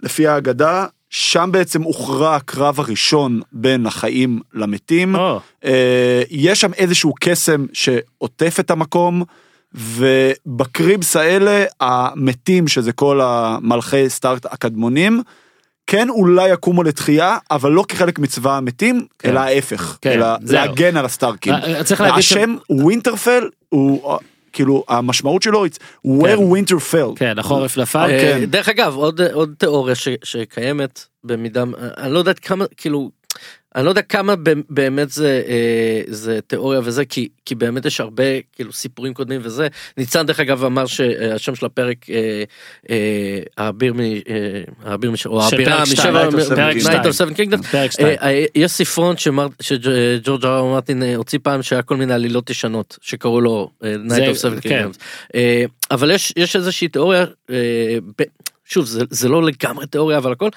[0.00, 5.14] לפי האגדה, שם בעצם הוכרע הקרב הראשון בין החיים למתים.
[5.14, 9.24] או, אה, יש שם איזשהו קסם שעוטף את המקום,
[9.74, 15.22] ובקריבס האלה, המתים, שזה כל המלכי סטארט הקדמונים,
[15.86, 19.28] כן אולי יקומו לתחייה, אבל לא כחלק מצבא המתים, כן.
[19.30, 20.58] אלא ההפך, כן, אלא זהו.
[20.60, 21.54] להגן על הסטארקים.
[21.54, 24.16] אה, צריך להגיד ש- השם ווינטרפל הוא, אה,
[24.52, 26.36] כאילו, המשמעות שלו, it's where כן.
[26.36, 27.16] winter fell.
[27.16, 27.98] כן החורף נפל.
[27.98, 28.44] אה, כן.
[28.44, 31.64] דרך אגב עוד עוד תיאוריה ש- שקיימת במידה
[31.98, 33.10] אני לא יודעת כמה כאילו
[33.76, 34.34] אני לא יודע כמה
[34.70, 39.68] באמת זה אה, זה תיאוריה וזה כי כי באמת יש הרבה כאילו סיפורים קודמים וזה
[39.96, 42.44] ניצן דרך אגב אמר שהשם של הפרק אה,
[42.90, 44.00] אה, האביר מ...
[44.00, 44.12] אה,
[44.84, 45.26] האביר מש...
[45.26, 46.86] או האבירה משבע Night of Seven פרק Kingdoms.
[46.86, 47.76] Night of Seven Kingdoms.
[48.00, 52.50] אה, אה, יש ספרון שמר- שג'ורג' אר מרטין אה, הוציא פעם שהיה כל מיני עלילות
[52.50, 54.86] ישנות שקראו לו אה, Night of Seven כן.
[54.90, 54.98] Kingdoms.
[55.34, 57.56] אה, אבל יש יש איזושהי תיאוריה אה,
[58.18, 58.24] ב-
[58.64, 60.48] שוב זה זה לא לגמרי תיאוריה אבל הכל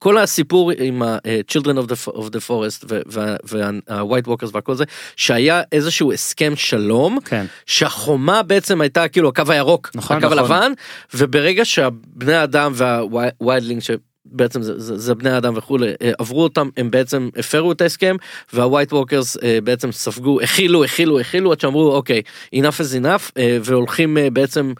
[0.00, 4.84] שכל הסיפור עם ה-Children of the, of the Forest וה-White Walkers והכל זה
[5.16, 7.46] שהיה איזשהו הסכם שלום כן.
[7.66, 10.38] שהחומה בעצם הייתה כאילו הקו הירוק נכון, הקו נכון.
[10.38, 10.72] הלבן
[11.14, 16.68] וברגע שהבני אדם וה wildling שבעצם זה, זה, זה בני אדם וכולי אה, עברו אותם
[16.76, 18.16] הם בעצם הפרו את ההסכם
[18.52, 22.22] וה white walkers בעצם ספגו הכילו הכילו הכילו עד שאמרו אוקיי
[22.54, 24.72] enough is enough אה, והולכים אה, בעצם.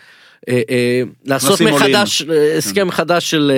[0.49, 3.53] אה, אה, לעשות מחדש אה, הסכם חדש של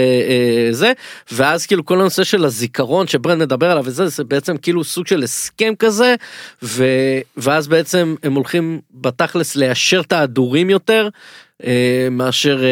[0.71, 0.93] זה
[1.33, 5.23] ואז כאילו כל הנושא של הזיכרון שברן מדבר עליו וזה זה בעצם כאילו סוג של
[5.23, 6.15] הסכם כזה
[6.63, 6.85] ו,
[7.37, 11.09] ואז בעצם הם הולכים בתכלס ליישר את ההדורים יותר
[12.11, 12.63] מאשר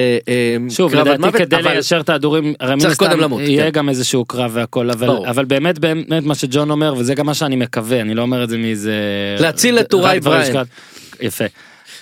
[0.69, 3.71] שוב לדעתי כדי אבל- ליישר את ההדורים הרי מן צריך הסתם קודם למות, יהיה כן.
[3.71, 5.31] גם איזשהו קרב והכל אבל ברור.
[5.31, 8.49] אבל באמת באמת מה שג'ון אומר וזה גם מה שאני מקווה אני לא אומר את
[8.49, 8.95] זה מאיזה
[9.39, 10.57] להציל את טוראי בריין.
[11.21, 11.45] יפה.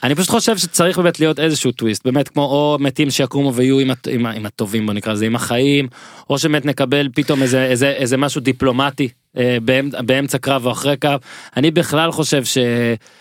[0.02, 3.90] אני פשוט חושב שצריך באמת להיות איזשהו טוויסט באמת כמו או מתים שיקומו ויהיו עם,
[4.10, 5.88] עם, עם הטובים בוא נקרא לזה עם החיים
[6.30, 10.96] או שבאמת נקבל פתאום איזה איזה איזה משהו דיפלומטי אה, באמצע, באמצע קרב או אחרי
[10.96, 11.20] קרב.
[11.56, 12.58] אני בכלל חושב ש,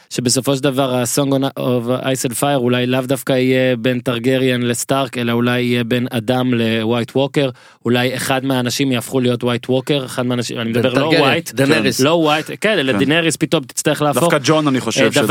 [0.10, 4.62] שבסופו של דבר ה song of ice and fire אולי לאו דווקא יהיה בין טרגריאן
[4.62, 7.50] לסטארק אלא אולי יהיה בין אדם ל white walker
[7.86, 12.00] אולי אחד מהאנשים יהפכו להיות white walker אחד מהאנשים אני מדבר לא ווייט דנריס.
[12.00, 15.22] לא ווייט כן אלא דינריס פתאום תצטרך להפוך דווקא ג'ון אני חושב אה, שזה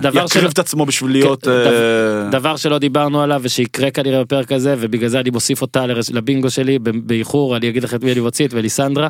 [0.00, 1.44] דבר מי שיקריב את עצמו בשביל להיות...
[1.44, 5.84] כן, אה, דבר שלא דיברנו עליו ושיקרה כנראה בפרק הזה ובגלל זה אני מוסיף אותה
[6.12, 9.08] לבינגו שלי באיחור אני אגיד לך את מי אני מוציא את מליסנדרה.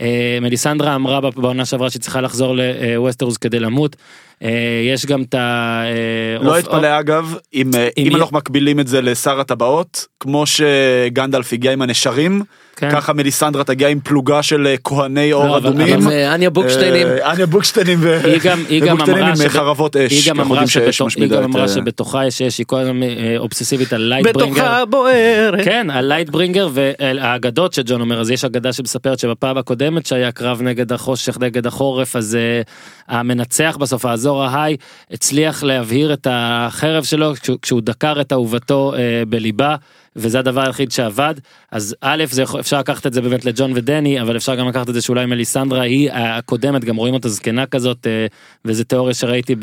[0.00, 3.96] אה, מליסנדרה אמרה בעונה שעברה שהיא צריכה לחזור לווסטרוס כדי למות.
[4.42, 5.82] אה, יש גם את ה...
[5.84, 11.72] אה, לא אתפלא אגב אם אה, אנחנו מקבילים את זה לשר הטבעות כמו שגנדלף הגיע
[11.72, 12.42] עם הנשרים
[12.76, 12.90] כן.
[12.90, 16.02] ככה מליסנדרה תגיע עם פלוגה של אה, כהני אור לא, אדומים.
[16.02, 17.06] עם אה, אניה בוקשטיינים.
[17.06, 20.12] אה, אניה בוקשטיינים ו- היא גם- היא גם ובוקשטיינים אמרה עם חרבות אש.
[20.12, 23.00] היא גם אמרה שבתוך- היא גם אמרה שבתוכה יש אש, היא כל הזמן
[23.38, 24.54] אובססיבית על לייטברינגר.
[24.62, 25.64] בתוכה בוערת.
[25.64, 30.92] כן, על לייטברינגר והאגדות שג'ון אומר, אז יש אגדה שמספרת שבפעם הקודמת שהיה קרב נגד
[30.92, 32.38] החושך נגד החורף, אז
[33.08, 34.76] המנצח בסוף, האזור אהאיי,
[35.10, 38.92] הצליח להבעיר את החרב שלו כשהוא, דקר את אהובתו
[39.28, 39.76] בליבה.
[40.16, 41.34] וזה הדבר היחיד שעבד.
[41.70, 44.88] אז א' זה יכול, אפשר לקחת את זה באמת לג'ון ודני אבל אפשר גם לקחת
[44.88, 48.26] את זה שאולי מליסנדרה היא הקודמת גם רואים אותה זקנה כזאת אה,
[48.64, 49.54] וזה תיאוריה שראיתי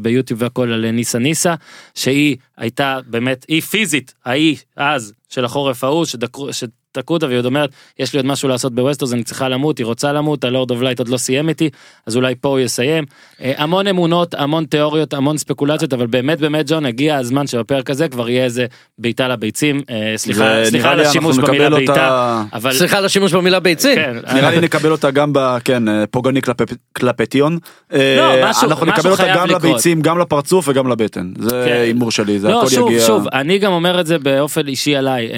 [0.00, 1.54] ביוטיוב והכל על ניסה ניסה
[1.94, 6.52] שהיא הייתה באמת היא פיזית ההיא אז של החורף ההוא שדקרו
[6.94, 9.86] שתקעו אותה והיא עוד אומרת יש לי עוד משהו לעשות בווסטרס אני צריכה למות היא
[9.86, 11.70] רוצה למות ה lord of light עוד לא סיים איתי
[12.06, 13.04] אז אולי פה הוא יסיים
[13.42, 18.08] אה, המון אמונות המון תיאוריות המון ספקולציות אבל באמת באמת ג'ון הגיע הזמן שבפרק הזה
[18.08, 18.66] כבר יהיה איזה
[18.98, 23.94] בעיטה לביצים אה, סליחה סליחה על השימוש במילה בעיטה אבל סליחה על השימוש במילה ביצים.
[23.94, 25.56] כן, נראה לי נקבל אותה גם ב...
[25.64, 26.64] כן, אה, פוגעני כלפי-
[26.96, 27.58] כלפי טיון.
[27.92, 27.98] לא,
[28.44, 29.62] משהו- אנחנו משהו נקבל אותה גם לקרות.
[29.64, 31.32] לביצים, גם לפרצוף וגם לבטן.
[31.38, 31.72] זה כן.
[31.72, 33.06] הימור שלי, זה לא הכל שוב יגיע...
[33.06, 35.28] שוב אני גם אומר את זה באופן אישי עליי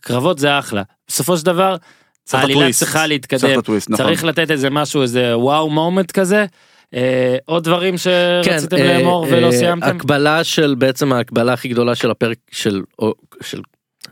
[0.00, 1.76] קרבות זה אחלה בסופו של דבר
[2.32, 2.72] העלילה.
[2.72, 4.04] צריכה צריך להתקדם הטוויסט, נכון.
[4.06, 6.46] צריך לתת איזה משהו איזה וואו מומנט כזה
[6.94, 11.94] אה, עוד דברים שרציתם אה, לאמור אה, ולא סיימתם הקבלה של בעצם ההקבלה הכי גדולה
[11.94, 13.60] של הפרק של או- של.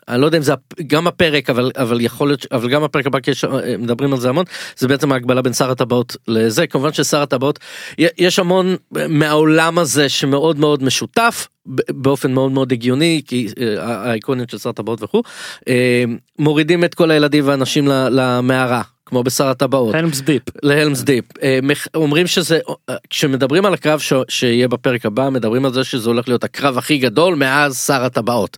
[0.09, 0.53] אני לא יודע אם זה
[0.87, 4.29] גם הפרק אבל אבל יכול להיות אבל גם הפרק הבא כי אה, מדברים על זה
[4.29, 4.45] המון
[4.77, 6.67] זה בעצם ההקבלה בין שר הטבעות לזה.
[6.67, 7.59] כמובן ששר הטבעות
[7.99, 8.77] יש המון
[9.09, 11.49] מהעולם הזה שמאוד מאוד משותף
[11.91, 15.23] באופן מאוד מאוד הגיוני כי אה, האיקוניות של שר הטבעות וכו'
[15.69, 16.05] אה,
[16.39, 19.95] מורידים את כל הילדים והנשים למערה כמו בשר הטבעות.
[19.95, 21.59] הלמס דיפ להלמס דיפ אה,
[21.95, 22.59] אומרים שזה
[22.91, 26.79] אה, כשמדברים על הקרב ש- שיהיה בפרק הבא מדברים על זה שזה הולך להיות הקרב
[26.79, 28.57] הכי גדול מאז שר הטבעות.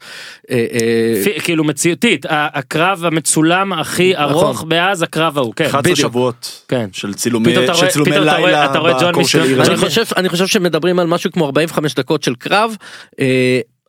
[0.51, 0.67] אה,
[1.43, 4.25] כאילו מציאותית הקרב המצולם הכי נכון.
[4.25, 5.99] ארוך מאז הקרב ההוא כן 11 בדיוק.
[5.99, 6.87] שבועות כן.
[6.93, 12.35] של צילומי לילה בקור של חושב אני חושב שמדברים על משהו כמו 45 דקות של
[12.35, 12.77] קרב.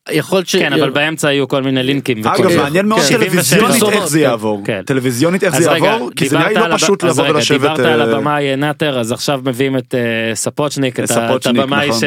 [0.09, 0.55] אה, יכול ש...
[0.55, 3.17] כן אבל באמצע היו כל מיני לינקים אגב מעניין מאוד כן.
[3.17, 4.23] טלוויזיונית איך זה כן.
[4.23, 4.81] יעבור כן.
[4.85, 8.01] טלוויזיונית איך זה יעבור כי זה נראה לא על פשוט לבוא רגע, ולשבת דיברת על
[8.01, 11.11] אה, הבמאי נאטר אז עכשיו מביאים את אה, ספוצ'ניק את
[11.45, 12.01] הבמאי נכון.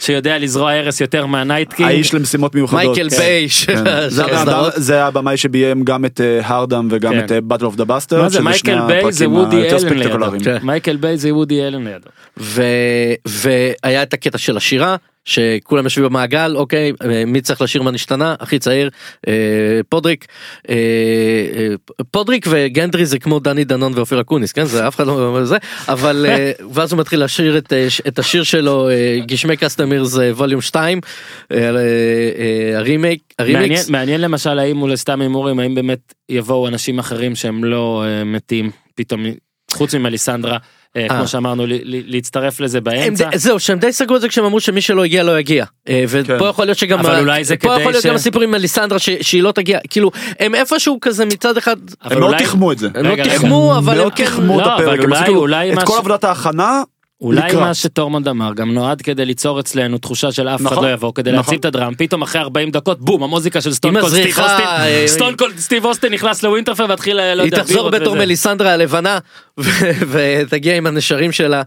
[0.00, 1.88] שיודע לזרוע הרס יותר מה night king.
[1.88, 2.80] האיש למשימות מיוחדות.
[2.84, 3.16] מייקל כן.
[3.16, 3.84] ביי כן.
[4.76, 7.24] זה הבמאי שביים גם את אה, הרדם וגם כן.
[7.24, 8.22] את battle of the bastards.
[8.22, 10.44] מה זה מייקל ביי זה וודי אלן לידו.
[10.44, 10.58] כן.
[10.62, 12.08] מייקל ביי זה וודי אלן לידו.
[13.26, 18.34] והיה את הקטע של השירה שכולם יושבים במעגל אוקיי אה, מי צריך לשיר מה נשתנה?
[18.40, 18.90] הכי צעיר
[19.28, 19.32] אה,
[19.88, 20.26] פודריק.
[20.68, 20.74] אה,
[21.56, 21.74] אה,
[22.10, 24.64] פודריק וגנדרי זה כמו דני דנון ואופיר אקוניס כן?
[24.64, 25.56] זה אף אחד לא אומר זה
[25.88, 30.60] אבל אה, ואז הוא מתחיל לשיר את, אה, את השיר שלו אה, גשמי קסטמירס ווליום
[30.60, 31.00] 2
[31.52, 33.90] אה, אה, אה, הרימייק מעניין, הרימיקס.
[33.90, 38.70] מעניין למשל האם הוא סתם הימורים האם באמת יבואו אנשים אחרים שהם לא אה, מתים
[38.94, 39.24] פתאום
[39.72, 40.58] חוץ ממליסנדרה.
[41.08, 43.28] כמו שאמרנו ל- ל- להצטרף לזה באמצע.
[43.34, 46.38] זהו שהם די סגרו את זה כשהם אמרו שמי שלא הגיע לא יגיע אה, ופה
[46.38, 46.48] כן.
[46.50, 49.42] יכול להיות שגם אבל אולי זה פה כדי יכול להיות גם הסיפור עם אליסנדרה שהיא
[49.42, 52.88] לא תגיע כאילו הם איפשהו כזה מצד אחד אבל הם אולי- תחמו את זה.
[52.94, 53.24] הם לא.
[53.24, 54.98] תחמו אבל הם מאוד כן תחמו את לא, הפרק.
[55.28, 56.82] אולי- את כל עבודת ההכנה
[57.22, 57.54] אולי לקראת.
[57.54, 61.12] מה שטורמונד אמר גם נועד כדי ליצור אצלנו תחושה של אף אחד נכון, לא יבוא
[61.14, 61.38] כדי נכון.
[61.44, 64.66] להציב את ה drum פתאום אחרי 40 דקות בום המוזיקה של סטון קולד סטיב אוסטין
[64.66, 68.12] אה, סטון קולד סטיב אוסטין נכנס לווינטרפל והתחיל אה, לא היא יודע, תחזור בירות בתור
[68.14, 68.24] וזה.
[68.24, 69.18] מליסנדרה הלבנה
[70.12, 71.62] ותגיע עם הנשרים שלה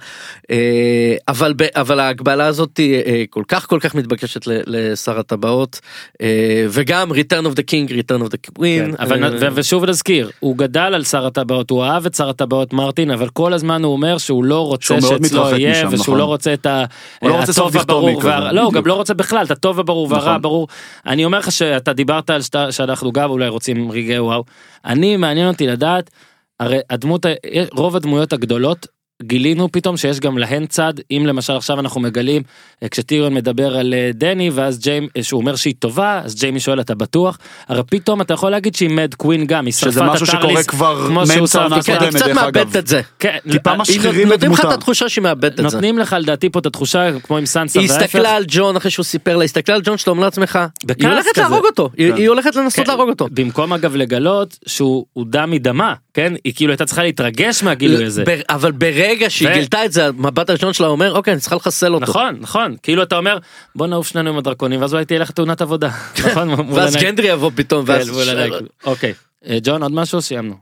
[0.52, 5.80] אה, אבל אבל ההקבלה הזאת היא אה, כל כך כל כך מתבקשת לשר הטבעות
[6.22, 6.28] אה,
[6.70, 9.86] וגם return of the king return of the כן, queen אבל אה, נ- ו- ושוב
[9.86, 13.84] נזכיר הוא גדל על שר הטבעות הוא אהב את שר הטבעות מרטין אבל כל הזמן
[13.84, 16.18] הוא אומר שהוא לא רוצה שאצלו יהיה משם, ושהוא נכון.
[16.18, 16.86] לא רוצה את ה-
[17.20, 18.86] הוא לא רוצה הטוב סוף דיכוטומי הברור כזה, לא הוא גם.
[18.86, 20.34] לא רוצה בכלל את הטוב הברור והרע נכון.
[20.34, 20.68] הברור
[21.06, 24.44] אני אומר לך שאתה דיברת על שאתה- שאנחנו גם אולי רוצים רגעי וואו
[24.86, 26.10] אני מעניין אותי לדעת
[26.60, 27.26] הרי הדמות
[27.72, 28.88] רוב הדמויות הגדולות.
[29.24, 32.42] גילינו פתאום שיש גם להן צד אם למשל עכשיו אנחנו מגלים
[32.84, 36.60] אה, כשטיריון מדבר על אה, דני ואז ג'יימ אה, שהוא אומר שהיא טובה אז ג'יימי
[36.60, 37.38] שואל אתה בטוח
[37.68, 40.44] הרי פתאום אתה יכול להגיד שהיא מד קווין גם היא שרפה שזה את משהו שקורה
[40.44, 42.78] הטרליס כבר מאמצע העונה את כן, היא הקודמת, קצת דרך מאבדת אגב.
[42.78, 44.76] את זה כן, טיפה משחירים את נותנים לך את דמותה.
[44.76, 45.64] התחושה שהיא מאבדת את זה.
[45.64, 47.90] נותנים לך לדעתי פה את התחושה כמו עם סנסה היא.
[47.90, 50.60] הסתכלה על ג'ון אחרי שהוא סיפר לה, הסתכלה על ג'ון שאתה אומר לעצמך,
[51.00, 51.38] היא הולכת.
[51.38, 52.26] להרוג אותו, היא כן.
[52.26, 53.28] הולכת לנסות כן, להרוג אותו.
[53.32, 58.24] במקום אגב לגלות שהוא הוא דם מדמה כן היא כאילו הייתה צריכה להתרגש מהגילוי הזה.
[58.24, 61.56] בר- אבל ברגע שהיא ו- גילתה את זה, המבט הראשון שלה אומר, אוקיי, אני צריכה
[61.56, 62.04] לחסל אותו.
[62.06, 63.38] נכון נכון כאילו אתה אומר
[63.76, 65.90] בוא נעוף שנינו עם הדרקונים ואז אולי תהיה לך תאונת עבודה.
[66.28, 66.50] נכון?
[66.74, 66.96] ואז.
[66.96, 68.24] גנדרי יבוא פתאום, כן, ואז...
[68.86, 69.14] אוקיי
[69.50, 70.56] אה, ג'ון עוד משהו סיימנו.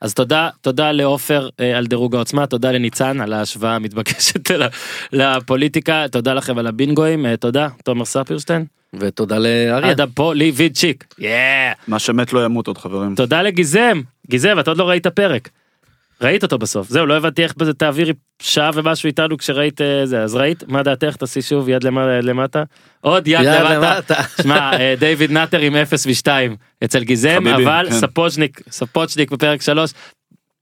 [0.00, 4.50] אז תודה תודה לעופר אה, על דירוג העוצמה תודה לניצן על ההשוואה המתבקשת
[5.12, 8.64] לפוליטיקה תודה לכם על הבינגואים אה, תודה תומר ספירשטיין
[8.98, 9.92] ותודה לאריה.
[9.92, 11.04] אדם פוליביצ'יק.
[11.18, 11.72] יאה.
[11.88, 13.14] מה שמת לא ימות עוד חברים.
[13.14, 14.00] תודה לגיזם.
[14.30, 15.48] גיזם, אתה עוד לא ראית פרק.
[16.20, 16.88] ראית אותו בסוף.
[16.88, 20.22] זהו, לא הבנתי איך בזה תעבירי שעה ומשהו איתנו כשראית אה, זה.
[20.22, 20.64] אז ראית?
[20.68, 21.16] מה דעתך?
[21.16, 22.62] תעשי שוב יד למעלה, יד למטה.
[23.00, 23.94] עוד יד יד למטה.
[23.96, 24.14] למטה.
[24.42, 26.28] שמע, אה, דיוויד נאטר עם 0 ו-2
[26.84, 27.94] אצל גיזם, חביבי, אבל כן.
[27.94, 29.92] ספוצ'ניק, ספוצ'ניק בפרק 3.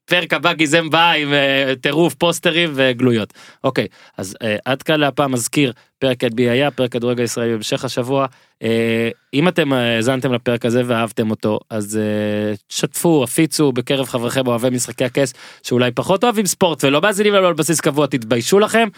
[0.04, 3.32] פרק הבא גיזם בא עם אה, טירוף פוסטרים וגלויות.
[3.64, 3.86] אוקיי,
[4.18, 8.26] אז אה, עד כאן להפעם מזכיר, פרק NBA היה, פרק כדורגל ישראלי בהמשך השבוע.
[8.62, 14.46] אה, אם אתם אה, האזנתם לפרק הזה ואהבתם אותו, אז אה, שתפו, הפיצו בקרב חבריכם
[14.46, 18.88] אוהבי משחקי הכס, שאולי פחות אוהבים ספורט ולא מאזינים לנו על בסיס קבוע, תתביישו לכם.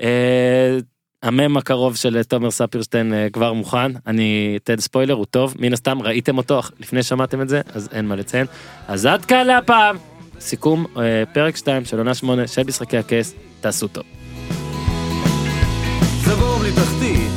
[0.00, 0.78] אה,
[1.22, 6.02] המם הקרוב של תומר ספירשטיין אה, כבר מוכן, אני אתן ספוילר, הוא טוב, מן הסתם
[6.02, 8.46] ראיתם אותו לפני שמעתם את זה, אז אין מה לציין.
[8.88, 9.96] אז עד כאן להפעם,
[10.42, 14.04] סיכום אה, פרק 2 של עונה 8 של משחקי הכס, תעשו טוב.
[16.24, 17.31] זבור בלי תחתית